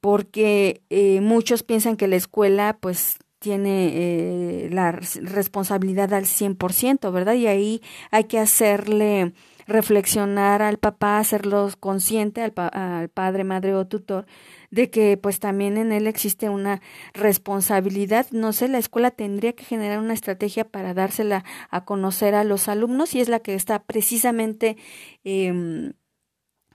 porque 0.00 0.82
muchos 1.20 1.62
piensan 1.62 1.96
que 1.96 2.06
la 2.06 2.16
escuela 2.16 2.78
pues 2.80 3.18
tiene 3.46 3.92
eh, 3.94 4.68
la 4.72 4.90
responsabilidad 4.90 6.12
al 6.12 6.24
100%, 6.24 7.12
¿verdad? 7.12 7.34
Y 7.34 7.46
ahí 7.46 7.80
hay 8.10 8.24
que 8.24 8.40
hacerle 8.40 9.34
reflexionar 9.68 10.62
al 10.62 10.78
papá, 10.78 11.20
hacerlo 11.20 11.70
consciente 11.78 12.42
al, 12.42 12.52
al, 12.56 13.08
padre, 13.08 13.44
madre 13.44 13.72
o 13.76 13.86
tutor 13.86 14.26
de 14.72 14.90
que 14.90 15.16
pues 15.16 15.38
también 15.38 15.76
en 15.76 15.92
él 15.92 16.08
existe 16.08 16.48
una 16.48 16.82
responsabilidad. 17.14 18.26
No 18.32 18.52
sé, 18.52 18.66
la 18.66 18.78
escuela 18.78 19.12
tendría 19.12 19.52
que 19.52 19.62
generar 19.62 20.00
una 20.00 20.14
estrategia 20.14 20.64
para 20.64 20.92
dársela 20.92 21.44
a 21.70 21.84
conocer 21.84 22.34
a 22.34 22.42
los 22.42 22.66
alumnos 22.66 23.14
y 23.14 23.20
es 23.20 23.28
la 23.28 23.38
que 23.38 23.54
está 23.54 23.84
precisamente 23.84 24.76
eh, 25.22 25.92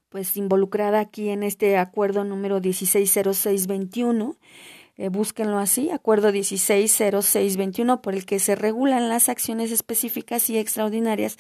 pues 0.07 0.37
involucrada 0.37 1.01
aquí 1.01 1.27
en 1.27 1.43
este 1.43 1.75
acuerdo 1.75 2.23
número 2.23 2.61
160621 2.61 4.37
eh, 5.01 5.09
búsquenlo 5.09 5.57
así, 5.57 5.89
acuerdo 5.89 6.31
160621, 6.31 8.03
por 8.03 8.13
el 8.13 8.23
que 8.23 8.37
se 8.37 8.53
regulan 8.53 9.09
las 9.09 9.29
acciones 9.29 9.71
específicas 9.71 10.47
y 10.51 10.59
extraordinarias 10.59 11.37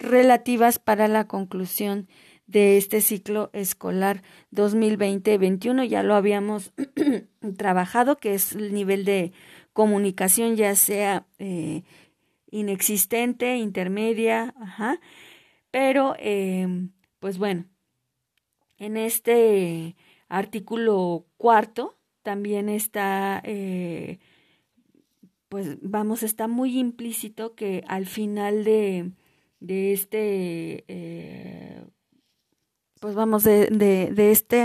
relativas 0.00 0.80
para 0.80 1.06
la 1.06 1.28
conclusión 1.28 2.08
de 2.48 2.76
este 2.76 3.00
ciclo 3.00 3.50
escolar 3.52 4.24
2020-21. 4.50 5.86
Ya 5.86 6.02
lo 6.02 6.16
habíamos 6.16 6.72
trabajado, 7.56 8.16
que 8.16 8.34
es 8.34 8.54
el 8.54 8.74
nivel 8.74 9.04
de 9.04 9.30
comunicación, 9.72 10.56
ya 10.56 10.74
sea 10.74 11.24
eh, 11.38 11.84
inexistente, 12.50 13.58
intermedia, 13.58 14.56
ajá, 14.60 14.98
pero 15.70 16.16
em, 16.18 16.90
pues 17.20 17.38
bueno, 17.38 17.64
en 18.76 18.96
este 18.96 19.94
artículo 20.28 21.26
cuarto 21.36 21.97
también 22.28 22.68
está, 22.68 23.40
eh, 23.42 24.18
pues 25.48 25.78
vamos, 25.80 26.22
está 26.22 26.46
muy 26.46 26.78
implícito 26.78 27.54
que 27.54 27.82
al 27.88 28.04
final 28.04 28.64
de, 28.64 29.12
de 29.60 29.94
este, 29.94 30.84
eh, 30.88 31.86
pues 33.00 33.14
vamos, 33.14 33.44
de, 33.44 33.68
de, 33.70 34.30
este 34.30 34.60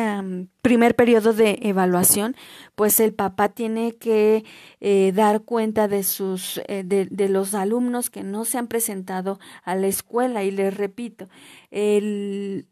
primer 0.61 0.93
periodo 0.97 1.31
de 1.31 1.57
evaluación, 1.61 2.35
pues 2.75 2.99
el 2.99 3.13
papá 3.13 3.47
tiene 3.47 3.93
que 3.93 4.43
eh, 4.81 5.13
dar 5.15 5.43
cuenta 5.43 5.87
de 5.87 6.03
sus, 6.03 6.59
de, 6.67 7.07
de, 7.09 7.29
los 7.29 7.53
alumnos 7.53 8.09
que 8.09 8.23
no 8.23 8.43
se 8.43 8.57
han 8.57 8.67
presentado 8.67 9.39
a 9.63 9.77
la 9.77 9.87
escuela. 9.87 10.43
Y 10.43 10.51
les 10.51 10.75
repito, 10.75 11.29
el, 11.71 12.67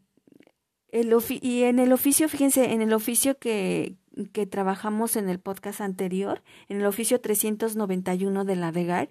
el 0.88 1.16
y 1.40 1.62
en 1.62 1.78
el 1.78 1.94
oficio, 1.94 2.28
fíjense, 2.28 2.74
en 2.74 2.82
el 2.82 2.92
oficio 2.92 3.38
que, 3.38 3.96
que 4.32 4.46
trabajamos 4.46 5.16
en 5.16 5.28
el 5.28 5.38
podcast 5.38 5.80
anterior, 5.80 6.42
en 6.68 6.78
el 6.78 6.86
oficio 6.86 7.20
391 7.20 8.44
de 8.44 8.56
la 8.56 8.72
DEGAR, 8.72 9.10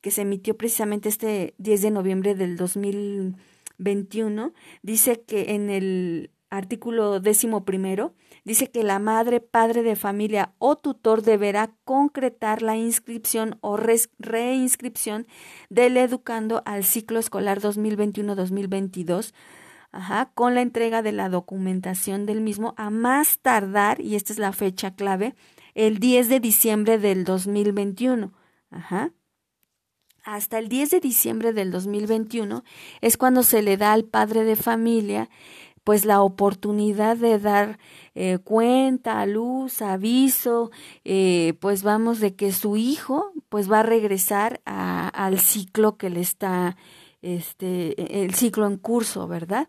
que 0.00 0.10
se 0.10 0.22
emitió 0.22 0.56
precisamente 0.56 1.08
este 1.08 1.54
10 1.58 1.82
de 1.82 1.90
noviembre 1.90 2.34
del 2.34 2.56
2021, 2.56 4.52
dice 4.82 5.22
que 5.26 5.54
en 5.54 5.70
el 5.70 6.30
artículo 6.50 7.20
décimo 7.20 7.64
primero, 7.64 8.14
dice 8.44 8.70
que 8.70 8.84
la 8.84 8.98
madre, 8.98 9.40
padre 9.40 9.82
de 9.82 9.96
familia 9.96 10.54
o 10.58 10.76
tutor 10.76 11.22
deberá 11.22 11.74
concretar 11.84 12.62
la 12.62 12.76
inscripción 12.76 13.58
o 13.60 13.76
reinscripción 13.76 15.26
del 15.70 15.96
educando 15.96 16.62
al 16.64 16.84
ciclo 16.84 17.18
escolar 17.18 17.60
2021-2022 17.60 19.32
Ajá, 19.96 20.30
con 20.34 20.54
la 20.54 20.60
entrega 20.60 21.00
de 21.00 21.12
la 21.12 21.30
documentación 21.30 22.26
del 22.26 22.42
mismo 22.42 22.74
a 22.76 22.90
más 22.90 23.38
tardar, 23.38 23.98
y 23.98 24.14
esta 24.14 24.34
es 24.34 24.38
la 24.38 24.52
fecha 24.52 24.94
clave, 24.94 25.34
el 25.74 26.00
10 26.00 26.28
de 26.28 26.38
diciembre 26.38 26.98
del 26.98 27.24
2021. 27.24 28.30
Ajá. 28.70 29.14
Hasta 30.22 30.58
el 30.58 30.68
10 30.68 30.90
de 30.90 31.00
diciembre 31.00 31.54
del 31.54 31.70
2021 31.70 32.62
es 33.00 33.16
cuando 33.16 33.42
se 33.42 33.62
le 33.62 33.78
da 33.78 33.94
al 33.94 34.04
padre 34.04 34.44
de 34.44 34.54
familia 34.56 35.30
pues 35.82 36.04
la 36.04 36.20
oportunidad 36.20 37.16
de 37.16 37.38
dar 37.38 37.78
eh, 38.14 38.36
cuenta, 38.44 39.24
luz, 39.24 39.80
aviso, 39.80 40.72
eh, 41.04 41.54
pues 41.60 41.82
vamos 41.82 42.20
de 42.20 42.34
que 42.34 42.52
su 42.52 42.76
hijo 42.76 43.32
pues 43.48 43.72
va 43.72 43.80
a 43.80 43.84
regresar 43.84 44.60
a, 44.66 45.08
al 45.08 45.38
ciclo 45.38 45.96
que 45.96 46.10
le 46.10 46.20
está 46.20 46.76
este, 47.22 48.00
e, 48.00 48.24
el 48.24 48.34
ciclo 48.34 48.66
en 48.66 48.76
curso, 48.76 49.26
¿verdad? 49.28 49.68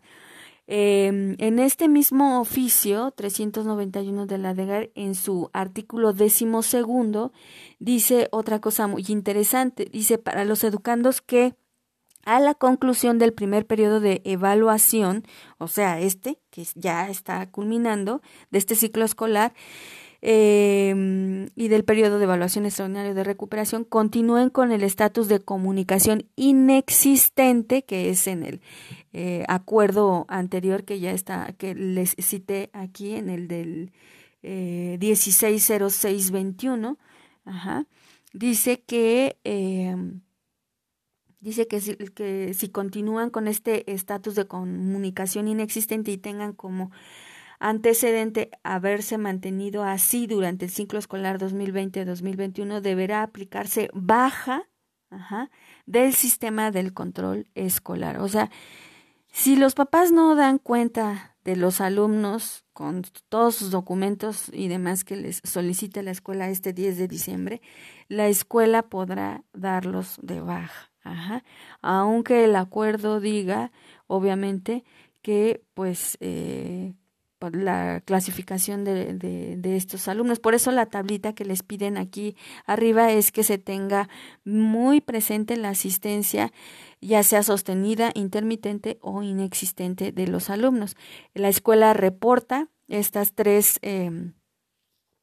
Em, 0.70 1.34
en 1.38 1.58
este 1.58 1.88
mismo 1.88 2.40
oficio 2.40 3.10
391 3.12 4.26
de 4.26 4.36
la 4.36 4.52
DEGAR, 4.52 4.90
en 4.94 5.14
su 5.14 5.48
artículo 5.54 6.12
décimo 6.12 6.62
segundo, 6.62 7.32
dice 7.78 8.28
otra 8.32 8.60
cosa 8.60 8.86
muy 8.86 9.02
interesante. 9.08 9.86
Dice 9.86 10.18
para 10.18 10.44
los 10.44 10.64
educandos 10.64 11.22
que 11.22 11.54
a 12.26 12.40
la 12.40 12.52
conclusión 12.54 13.18
del 13.18 13.32
primer 13.32 13.66
periodo 13.66 14.00
de 14.00 14.20
evaluación, 14.24 15.24
o 15.56 15.68
sea, 15.68 16.00
este, 16.00 16.38
que 16.50 16.66
ya 16.74 17.08
está 17.08 17.50
culminando, 17.50 18.20
de 18.50 18.58
este 18.58 18.74
ciclo 18.74 19.06
escolar, 19.06 19.54
eh, 20.20 21.48
y 21.54 21.68
del 21.68 21.84
periodo 21.84 22.18
de 22.18 22.24
evaluación 22.24 22.66
extraordinario 22.66 23.14
de 23.14 23.22
recuperación 23.22 23.84
continúen 23.84 24.50
con 24.50 24.72
el 24.72 24.82
estatus 24.82 25.28
de 25.28 25.38
comunicación 25.38 26.26
inexistente 26.34 27.84
que 27.84 28.10
es 28.10 28.26
en 28.26 28.42
el 28.42 28.60
eh, 29.12 29.44
acuerdo 29.46 30.26
anterior 30.28 30.84
que 30.84 30.98
ya 30.98 31.12
está 31.12 31.52
que 31.56 31.74
les 31.76 32.16
cité 32.18 32.70
aquí 32.72 33.14
en 33.14 33.30
el 33.30 33.46
del 33.46 33.92
eh, 34.42 34.98
160621 35.00 36.98
ajá, 37.44 37.86
dice 38.32 38.82
que 38.82 39.38
eh, 39.44 39.94
dice 41.40 41.68
que 41.68 41.80
si, 41.80 41.94
que 41.96 42.54
si 42.54 42.68
continúan 42.68 43.30
con 43.30 43.46
este 43.46 43.92
estatus 43.92 44.34
de 44.34 44.46
comunicación 44.46 45.46
inexistente 45.48 46.10
y 46.10 46.18
tengan 46.18 46.52
como 46.52 46.90
antecedente 47.58 48.50
haberse 48.62 49.18
mantenido 49.18 49.82
así 49.82 50.26
durante 50.26 50.66
el 50.66 50.70
ciclo 50.70 50.98
escolar 50.98 51.38
2020-2021 51.38 52.80
deberá 52.80 53.22
aplicarse 53.22 53.90
baja 53.92 54.68
del 55.86 56.12
sistema 56.12 56.70
del 56.70 56.92
control 56.92 57.48
escolar. 57.54 58.18
O 58.20 58.28
sea, 58.28 58.50
si 59.30 59.56
los 59.56 59.74
papás 59.74 60.12
no 60.12 60.34
dan 60.34 60.58
cuenta 60.58 61.36
de 61.44 61.56
los 61.56 61.80
alumnos 61.80 62.64
con 62.72 63.02
todos 63.28 63.56
sus 63.56 63.70
documentos 63.70 64.50
y 64.52 64.68
demás 64.68 65.04
que 65.04 65.16
les 65.16 65.40
solicite 65.44 66.02
la 66.02 66.10
escuela 66.10 66.48
este 66.48 66.72
10 66.72 66.98
de 66.98 67.08
diciembre, 67.08 67.62
la 68.08 68.28
escuela 68.28 68.82
podrá 68.82 69.44
darlos 69.52 70.18
de 70.22 70.40
baja. 70.40 70.92
Aunque 71.80 72.44
el 72.44 72.54
acuerdo 72.54 73.18
diga, 73.20 73.72
obviamente, 74.06 74.84
que 75.22 75.64
pues 75.72 76.18
eh, 76.20 76.94
la 77.52 78.00
clasificación 78.04 78.84
de, 78.84 79.14
de, 79.14 79.76
estos 79.76 80.08
alumnos. 80.08 80.40
Por 80.40 80.54
eso 80.54 80.72
la 80.72 80.86
tablita 80.86 81.34
que 81.34 81.44
les 81.44 81.62
piden 81.62 81.96
aquí 81.96 82.36
arriba 82.66 83.12
es 83.12 83.32
que 83.32 83.44
se 83.44 83.58
tenga 83.58 84.08
muy 84.44 85.00
presente 85.00 85.56
la 85.56 85.70
asistencia, 85.70 86.52
ya 87.00 87.22
sea 87.22 87.42
sostenida, 87.42 88.10
intermitente 88.14 88.98
o 89.00 89.22
inexistente 89.22 90.12
de 90.12 90.26
los 90.26 90.50
alumnos. 90.50 90.96
La 91.34 91.48
escuela 91.48 91.94
reporta 91.94 92.68
estas 92.88 93.32
tres 93.34 93.78
em, 93.82 94.32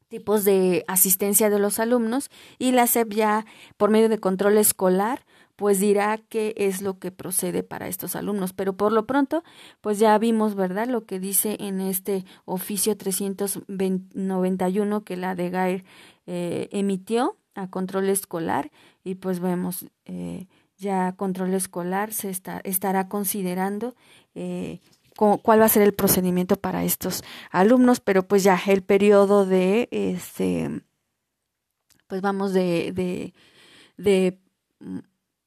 tipos 0.07 0.45
de 0.45 0.85
asistencia 0.87 1.49
de 1.49 1.59
los 1.59 1.79
alumnos 1.79 2.29
y 2.59 2.71
la 2.71 2.87
SEP 2.87 3.13
ya 3.13 3.45
por 3.77 3.89
medio 3.89 4.07
de 4.09 4.19
control 4.19 4.57
escolar 4.57 5.25
pues 5.55 5.79
dirá 5.79 6.17
qué 6.17 6.53
es 6.57 6.81
lo 6.81 6.99
que 6.99 7.11
procede 7.11 7.63
para 7.63 7.87
estos 7.87 8.15
alumnos. 8.15 8.53
Pero 8.53 8.75
por 8.75 8.91
lo 8.91 9.05
pronto, 9.05 9.43
pues 9.81 9.99
ya 9.99 10.17
vimos, 10.17 10.55
¿verdad?, 10.55 10.87
lo 10.87 11.05
que 11.05 11.19
dice 11.19 11.57
en 11.59 11.81
este 11.81 12.25
oficio 12.45 12.97
391 12.97 15.03
que 15.03 15.17
la 15.17 15.35
de 15.35 15.49
Gair 15.49 15.85
eh, 16.25 16.69
emitió 16.71 17.37
a 17.55 17.69
control 17.69 18.09
escolar 18.09 18.71
y 19.03 19.15
pues 19.15 19.39
vemos 19.39 19.85
eh, 20.05 20.47
ya 20.77 21.13
control 21.13 21.53
escolar 21.53 22.11
se 22.11 22.29
está, 22.29 22.59
estará 22.65 23.07
considerando 23.07 23.95
eh, 24.33 24.81
cuál 25.15 25.61
va 25.61 25.65
a 25.65 25.69
ser 25.69 25.83
el 25.83 25.93
procedimiento 25.93 26.57
para 26.57 26.83
estos 26.83 27.23
alumnos, 27.49 28.01
pero 28.01 28.27
pues 28.27 28.43
ya 28.43 28.59
el 28.67 28.83
periodo 28.83 29.45
de 29.45 29.87
este 29.91 30.83
pues 32.07 32.21
vamos 32.21 32.53
de, 32.53 32.91
de, 32.91 33.33
de 33.97 34.39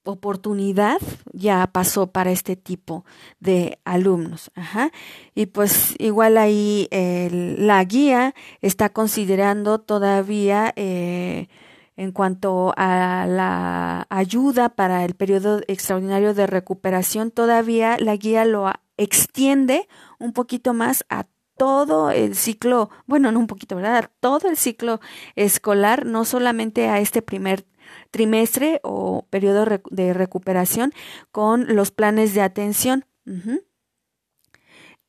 oportunidad 0.08 0.98
ya 1.32 1.66
pasó 1.70 2.08
para 2.08 2.30
este 2.30 2.56
tipo 2.56 3.04
de 3.40 3.78
alumnos. 3.84 4.50
Ajá. 4.54 4.90
Y 5.34 5.46
pues 5.46 5.94
igual 5.98 6.38
ahí 6.38 6.88
la 6.90 7.84
guía 7.84 8.34
está 8.62 8.88
considerando 8.88 9.78
todavía 9.78 10.72
eh, 10.76 11.48
en 11.96 12.12
cuanto 12.12 12.72
a 12.76 13.26
la 13.28 14.06
ayuda 14.08 14.70
para 14.70 15.04
el 15.04 15.14
periodo 15.14 15.60
extraordinario 15.66 16.32
de 16.32 16.46
recuperación, 16.46 17.30
todavía 17.30 17.96
la 17.98 18.16
guía 18.16 18.44
lo 18.44 18.72
extiende 18.96 19.88
un 20.18 20.32
poquito 20.32 20.74
más 20.74 21.04
a 21.08 21.26
todo 21.58 22.10
el 22.10 22.36
ciclo, 22.36 22.88
bueno, 23.06 23.32
no 23.32 23.40
un 23.40 23.48
poquito, 23.48 23.76
¿verdad? 23.76 24.10
todo 24.20 24.48
el 24.48 24.56
ciclo 24.56 25.00
escolar, 25.34 26.06
no 26.06 26.24
solamente 26.24 26.88
a 26.88 27.00
este 27.00 27.20
primer 27.20 27.66
trimestre 28.10 28.80
o 28.82 29.26
periodo 29.30 29.66
de 29.90 30.14
recuperación 30.14 30.92
con 31.30 31.74
los 31.74 31.90
planes 31.90 32.34
de 32.34 32.42
atención. 32.42 33.04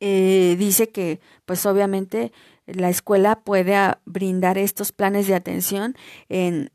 Eh, 0.00 0.56
dice 0.58 0.90
que, 0.90 1.20
pues 1.44 1.64
obviamente, 1.66 2.32
la 2.66 2.88
escuela 2.88 3.40
puede 3.40 3.76
brindar 4.04 4.58
estos 4.58 4.92
planes 4.92 5.26
de 5.26 5.34
atención 5.34 5.96
en 6.28 6.70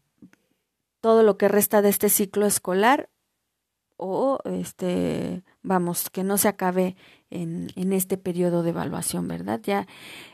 todo 1.01 1.23
lo 1.23 1.37
que 1.37 1.47
resta 1.47 1.81
de 1.81 1.89
este 1.89 2.09
ciclo 2.09 2.45
escolar 2.45 3.09
o 3.97 4.39
este 4.45 5.43
vamos 5.61 6.09
que 6.09 6.23
no 6.23 6.37
se 6.37 6.49
acabe 6.49 6.97
en, 7.29 7.69
en 7.75 7.93
este 7.93 8.17
periodo 8.17 8.61
de 8.61 8.71
evaluación 8.71 9.27
verdad 9.27 9.61
ya 9.63 9.87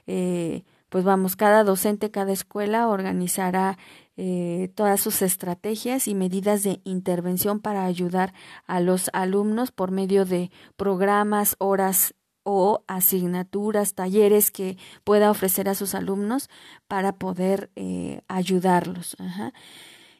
eh, 0.08 0.64
pues 0.92 1.06
vamos, 1.06 1.38
cada 1.38 1.64
docente, 1.64 2.12
cada 2.12 2.34
escuela 2.34 2.90
organizará 2.90 3.78
eh, 4.24 4.70
todas 4.76 5.02
sus 5.02 5.24
estrategias 5.24 6.08
y 6.08 6.14
medidas 6.14 6.62
de 6.62 6.80
intervención 6.84 7.60
para 7.60 7.86
ayudar 7.86 8.36
a 8.68 8.80
los 8.80 9.10
alumnos 9.14 9.72
por 9.72 9.90
medio 9.90 10.26
de 10.26 10.52
programas, 10.76 11.56
horas 11.58 12.14
o 12.44 12.84
asignaturas, 12.86 13.96
talleres 13.96 14.52
que 14.52 14.78
pueda 15.04 15.32
ofrecer 15.32 15.68
a 15.68 15.74
sus 15.74 15.96
alumnos 15.96 16.52
para 16.88 17.14
poder 17.14 17.72
eh, 17.76 18.22
ayudarlos. 18.28 19.18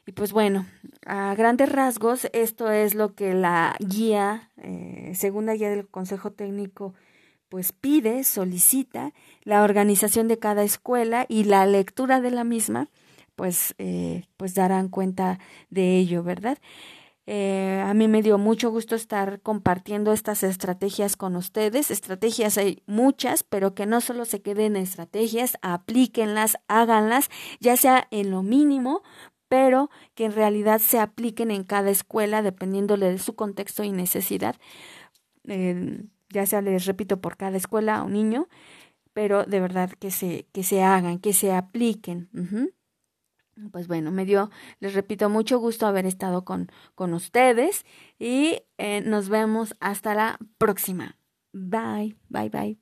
Y 0.04 0.10
pues 0.10 0.32
bueno, 0.32 0.66
a 1.06 1.36
grandes 1.36 1.70
rasgos, 1.70 2.26
esto 2.32 2.72
es 2.72 2.96
lo 2.96 3.14
que 3.14 3.34
la 3.34 3.76
guía, 3.78 4.50
eh, 4.56 5.12
segunda 5.14 5.52
guía 5.52 5.70
del 5.70 5.86
Consejo 5.86 6.32
Técnico, 6.32 6.92
pues 7.48 7.70
pide, 7.70 8.24
solicita 8.24 9.12
la 9.44 9.62
organización 9.62 10.26
de 10.26 10.40
cada 10.40 10.64
escuela 10.64 11.24
y 11.28 11.44
la 11.44 11.66
lectura 11.66 12.20
de 12.20 12.32
la 12.32 12.42
misma, 12.42 12.88
pues, 13.34 13.74
eh, 13.78 14.24
pues 14.36 14.54
darán 14.54 14.88
cuenta 14.88 15.38
de 15.70 15.98
ello, 15.98 16.22
¿verdad? 16.22 16.58
Eh, 17.26 17.80
a 17.86 17.94
mí 17.94 18.08
me 18.08 18.20
dio 18.20 18.36
mucho 18.36 18.70
gusto 18.70 18.96
estar 18.96 19.40
compartiendo 19.42 20.12
estas 20.12 20.42
estrategias 20.42 21.16
con 21.16 21.36
ustedes. 21.36 21.90
Estrategias 21.90 22.58
hay 22.58 22.82
muchas, 22.86 23.44
pero 23.44 23.74
que 23.74 23.86
no 23.86 24.00
solo 24.00 24.24
se 24.24 24.42
queden 24.42 24.76
en 24.76 24.82
estrategias, 24.82 25.56
aplíquenlas, 25.62 26.58
háganlas, 26.66 27.28
ya 27.60 27.76
sea 27.76 28.08
en 28.10 28.30
lo 28.30 28.42
mínimo, 28.42 29.02
pero 29.48 29.90
que 30.14 30.24
en 30.24 30.32
realidad 30.32 30.80
se 30.80 30.98
apliquen 30.98 31.50
en 31.50 31.64
cada 31.64 31.90
escuela 31.90 32.42
dependiéndole 32.42 33.10
de 33.10 33.18
su 33.18 33.36
contexto 33.36 33.84
y 33.84 33.92
necesidad. 33.92 34.56
Eh, 35.46 36.04
ya 36.30 36.46
sea, 36.46 36.62
les 36.62 36.86
repito, 36.86 37.20
por 37.20 37.36
cada 37.36 37.56
escuela 37.56 38.02
o 38.02 38.08
niño, 38.08 38.48
pero 39.12 39.44
de 39.44 39.60
verdad 39.60 39.90
que 39.90 40.10
se, 40.10 40.46
que 40.52 40.64
se 40.64 40.82
hagan, 40.82 41.18
que 41.18 41.32
se 41.34 41.52
apliquen. 41.52 42.30
Pues 43.70 43.86
bueno, 43.86 44.10
me 44.10 44.24
dio, 44.24 44.50
les 44.80 44.94
repito, 44.94 45.28
mucho 45.28 45.58
gusto 45.58 45.86
haber 45.86 46.06
estado 46.06 46.44
con, 46.44 46.68
con 46.94 47.12
ustedes 47.12 47.84
y 48.18 48.62
eh, 48.78 49.02
nos 49.02 49.28
vemos 49.28 49.76
hasta 49.80 50.14
la 50.14 50.38
próxima. 50.58 51.18
Bye, 51.52 52.16
bye, 52.28 52.48
bye. 52.48 52.78